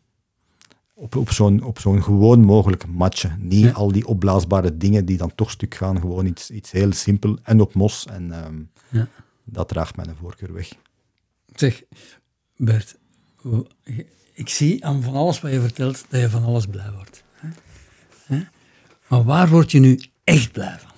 [0.95, 3.37] op, op zo'n op zo'n gewoon mogelijk matje.
[3.39, 3.71] Niet Ja.
[3.73, 6.01] al die opblaasbare dingen die dan toch stuk gaan.
[6.01, 8.07] Gewoon iets, iets heel simpel en op mos.
[8.07, 9.09] En um, Ja.
[9.45, 10.69] dat draagt mijn voorkeur weg.
[11.55, 11.83] Zeg,
[12.57, 12.97] Bert,
[14.33, 17.25] ik zie aan van alles wat je vertelt dat je van alles blij wordt.
[18.27, 18.43] Hè?
[19.09, 20.91] Maar waar word je nu echt blij van?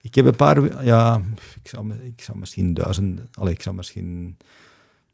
[0.00, 1.22] Ik heb een paar, ja,
[1.66, 4.36] ik zou, ik zou misschien duizend, allee, ik zou misschien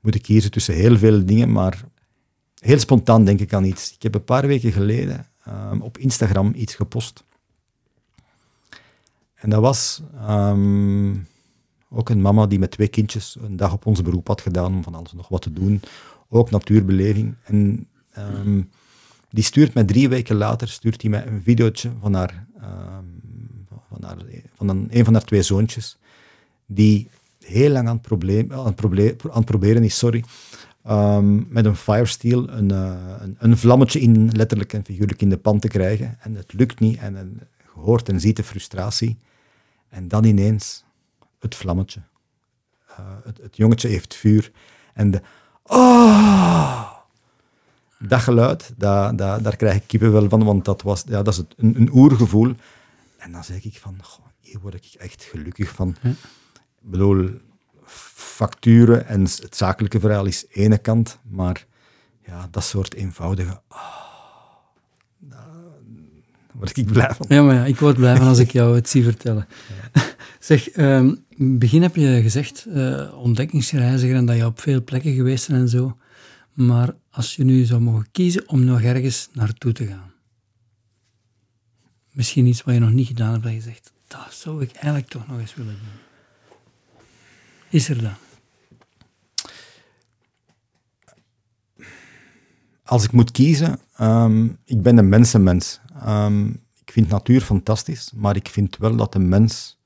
[0.01, 1.85] moeten kiezen tussen heel veel dingen, maar
[2.59, 3.95] heel spontaan denk ik aan iets.
[3.95, 7.25] Ik heb een paar weken geleden ehm, op Instagram iets gepost.
[9.35, 11.15] En dat was ehm,
[11.91, 14.83] ook een mama die met twee kindjes een dag op ons beroep had gedaan om
[14.83, 15.81] van alles nog wat te doen.
[16.29, 17.35] Ook natuurbeleving.
[17.45, 18.63] En ehm,
[19.31, 22.47] die stuurt mij drie weken later stuurt die mij een videootje van haar,
[23.89, 24.17] van, haar,
[24.55, 25.99] van een van haar twee zoontjes,
[26.67, 27.11] die
[27.45, 30.25] heel lang aan het, probleem, aan probleem, proberen is, sorry,
[30.85, 35.39] ehm, met een firesteel een, eh, een, een vlammetje in, letterlijk en figuurlijk in de
[35.39, 36.19] pan te krijgen.
[36.21, 39.19] En het lukt niet en, je hoort en ziet de frustratie.
[39.89, 40.85] En dan ineens
[41.39, 42.01] het vlammetje.
[42.87, 44.53] Eh, het, het jongetje heeft vuur.
[44.95, 45.21] En de...
[45.63, 46.91] Oh!
[47.99, 51.81] Dat geluid, daar krijg ik kippenvel van, want dat, was, ja, dat is het, een,
[51.81, 52.55] een oergevoel.
[53.19, 53.97] En dan zeg ik van,
[54.41, 55.97] hier word ik echt gelukkig van.
[56.85, 57.30] Ik bedoel,
[58.14, 61.66] facturen en het zakelijke verhaal is ene kant, maar
[62.26, 63.61] ja, dat soort eenvoudige...
[65.18, 65.47] daar
[66.53, 67.26] word ik blij van.
[67.28, 69.47] Ja, maar ja, ik word blij van als ik jou het zie vertellen.
[70.39, 74.85] Zeg, ehm, in het begin heb je gezegd, eh, ontdekkingsreiziger en dat je op veel
[74.85, 75.97] plekken geweest bent en zo.
[76.53, 80.12] Maar als je nu zou mogen kiezen om nog ergens naartoe te gaan.
[82.11, 85.09] Misschien iets wat je nog niet gedaan hebt, dat je zegt, dat zou ik eigenlijk
[85.09, 86.02] toch nog eens willen doen.
[87.73, 88.12] Is er dat?
[92.85, 95.81] Als ik moet kiezen, ehm, ik ben een mensenmens.
[96.01, 96.49] Ehm,
[96.85, 99.79] ik vind natuur fantastisch, maar ik vind wel dat de mens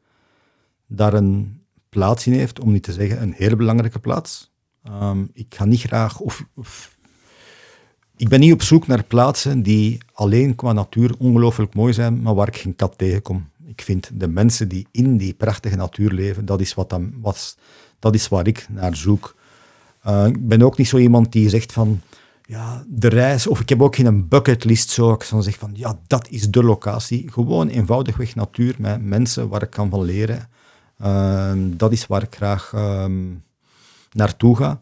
[0.86, 4.52] daar een plaats in heeft, om niet te zeggen een heel belangrijke plaats.
[4.82, 6.44] Ehm, ik ga niet graag, of-
[8.16, 12.34] ik ben niet op zoek naar plaatsen die alleen qua natuur ongelooflijk mooi zijn, maar
[12.34, 13.48] waar ik geen kat tegenkom.
[13.66, 17.56] Ik vind de mensen die in die prachtige natuur leven, dat is, wat dan, wat,
[17.98, 19.34] dat is waar ik naar zoek.
[20.06, 22.00] Uh, ik ben ook niet zo iemand die zegt van,
[22.44, 25.98] ja, de reis, of ik heb ook geen bucketlist zo, ik zou zeggen van, ja,
[26.06, 27.32] dat is de locatie.
[27.32, 30.48] Gewoon eenvoudigweg natuur met mensen waar ik kan van leren.
[31.02, 33.42] Uh, dat is waar ik graag um,
[34.12, 34.80] naartoe ga.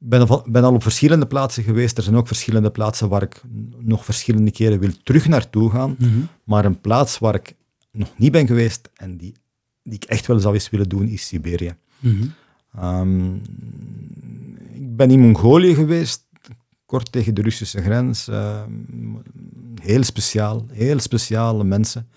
[0.00, 1.96] Ik ben, al- ben al op verschillende plaatsen geweest.
[1.96, 3.42] Er zijn ook verschillende plaatsen waar ik
[3.78, 5.96] nog verschillende keren wil terug naartoe gaan.
[6.44, 7.54] Maar een plaats waar ik
[7.90, 9.34] nog niet ben geweest en die,
[9.82, 11.76] die ik echt wel zou eens willen doen, is Siberië.
[11.98, 12.26] Mhm.
[12.74, 13.34] Ehm,
[14.72, 16.26] ik ben in Mongolië geweest,
[16.86, 18.28] kort tegen de Russische grens.
[18.28, 19.14] Ehm,
[19.82, 22.08] heel speciaal, heel speciale mensen.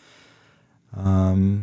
[0.96, 1.56] Ehm,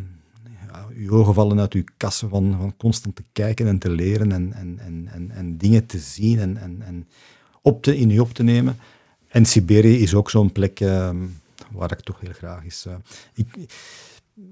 [0.95, 4.53] je ogen vallen uit je kassen van, van constant te kijken en te leren en,
[4.53, 7.07] en, en, en, en dingen te zien en, en, en
[7.61, 8.77] op te, in je op te nemen.
[9.27, 10.79] En Siberië is ook zo'n plek
[11.71, 12.85] waar ik toch heel graag is.
[12.87, 12.93] Uh,
[13.33, 13.47] ik,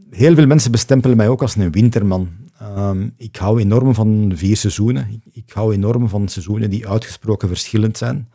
[0.09, 2.29] heel veel mensen bestempelen mij ook als een winterman.
[2.59, 5.09] Ehm, ik hou enorm van vier seizoenen.
[5.11, 8.29] Ik, ik, hou enorm van seizoenen die uitgesproken verschillend zijn.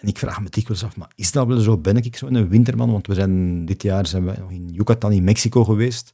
[0.00, 1.78] En ik vraag me dikwijls af, maar is dat wel zo?
[1.78, 2.92] Ben ik zo'n winterman?
[2.92, 6.10] Want we zijn dit jaar zijn we nog in Yucatan in Mexico geweest.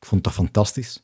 [0.00, 1.02] Ik vond dat fantastisch.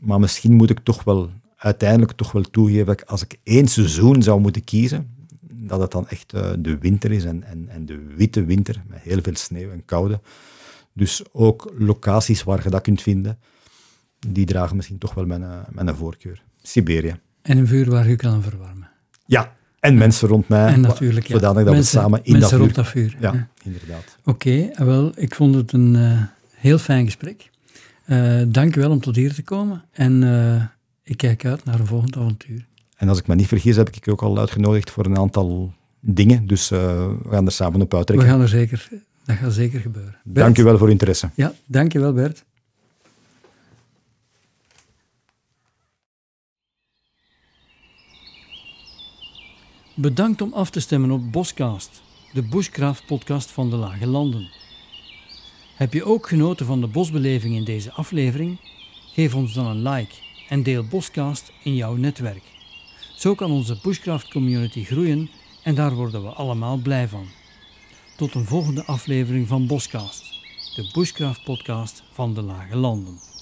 [0.00, 4.40] Maar misschien moet ik toch wel uiteindelijk toch wel toegeven, als ik één seizoen zou
[4.40, 5.23] moeten kiezen,
[5.66, 9.00] dat het dan echt uh, de winter is en, en, en de witte winter, met
[9.00, 10.20] heel veel sneeuw en koude.
[10.92, 13.38] Dus ook locaties waar je dat kunt vinden,
[14.28, 16.42] die dragen misschien toch wel mijn, uh, mijn voorkeur.
[16.62, 17.16] Siberië.
[17.42, 18.88] En een vuur waar je kan verwarmen.
[19.26, 20.72] Ja, en mensen rond mij.
[20.72, 21.34] En natuurlijk, ja.
[21.34, 22.58] Zodanig dat mensen, we samen in dat vuur...
[22.58, 23.16] rond dat vuur.
[23.20, 23.48] Ja, ja.
[23.62, 24.18] inderdaad.
[24.24, 26.22] Oké, okay, wel, ik vond het een uh,
[26.54, 27.50] heel fijn gesprek.
[28.06, 29.84] Uh, dank u wel om tot hier te komen.
[29.92, 30.64] En uh,
[31.02, 32.66] ik kijk uit naar een volgend avontuur.
[32.94, 35.72] En als ik me niet vergis, heb ik je ook al uitgenodigd voor een aantal
[36.00, 36.46] dingen.
[36.46, 38.26] Dus we gaan er samen op uittrekken.
[38.26, 38.88] We gaan er zeker
[39.24, 40.16] dat gaat zeker gebeuren.
[40.24, 40.46] Bert?
[40.46, 41.30] Dank u wel voor uw interesse.
[41.34, 42.44] Ja, dank je wel Bert.
[49.94, 54.48] Bedankt om af te stemmen op Boscast, de Bushcraft-podcast van de Lage Landen.
[55.76, 58.60] Heb je ook genoten van de bosbeleving in deze aflevering?
[59.12, 60.14] Geef ons dan een like
[60.48, 62.53] en deel Boscast in jouw netwerk.
[63.24, 65.30] Zo kan onze Bushcraft-community groeien
[65.62, 67.26] en daar worden we allemaal blij van.
[68.16, 70.22] Tot een volgende aflevering van Boscast,
[70.74, 73.33] de Bushcraft podcast van de Lage Landen.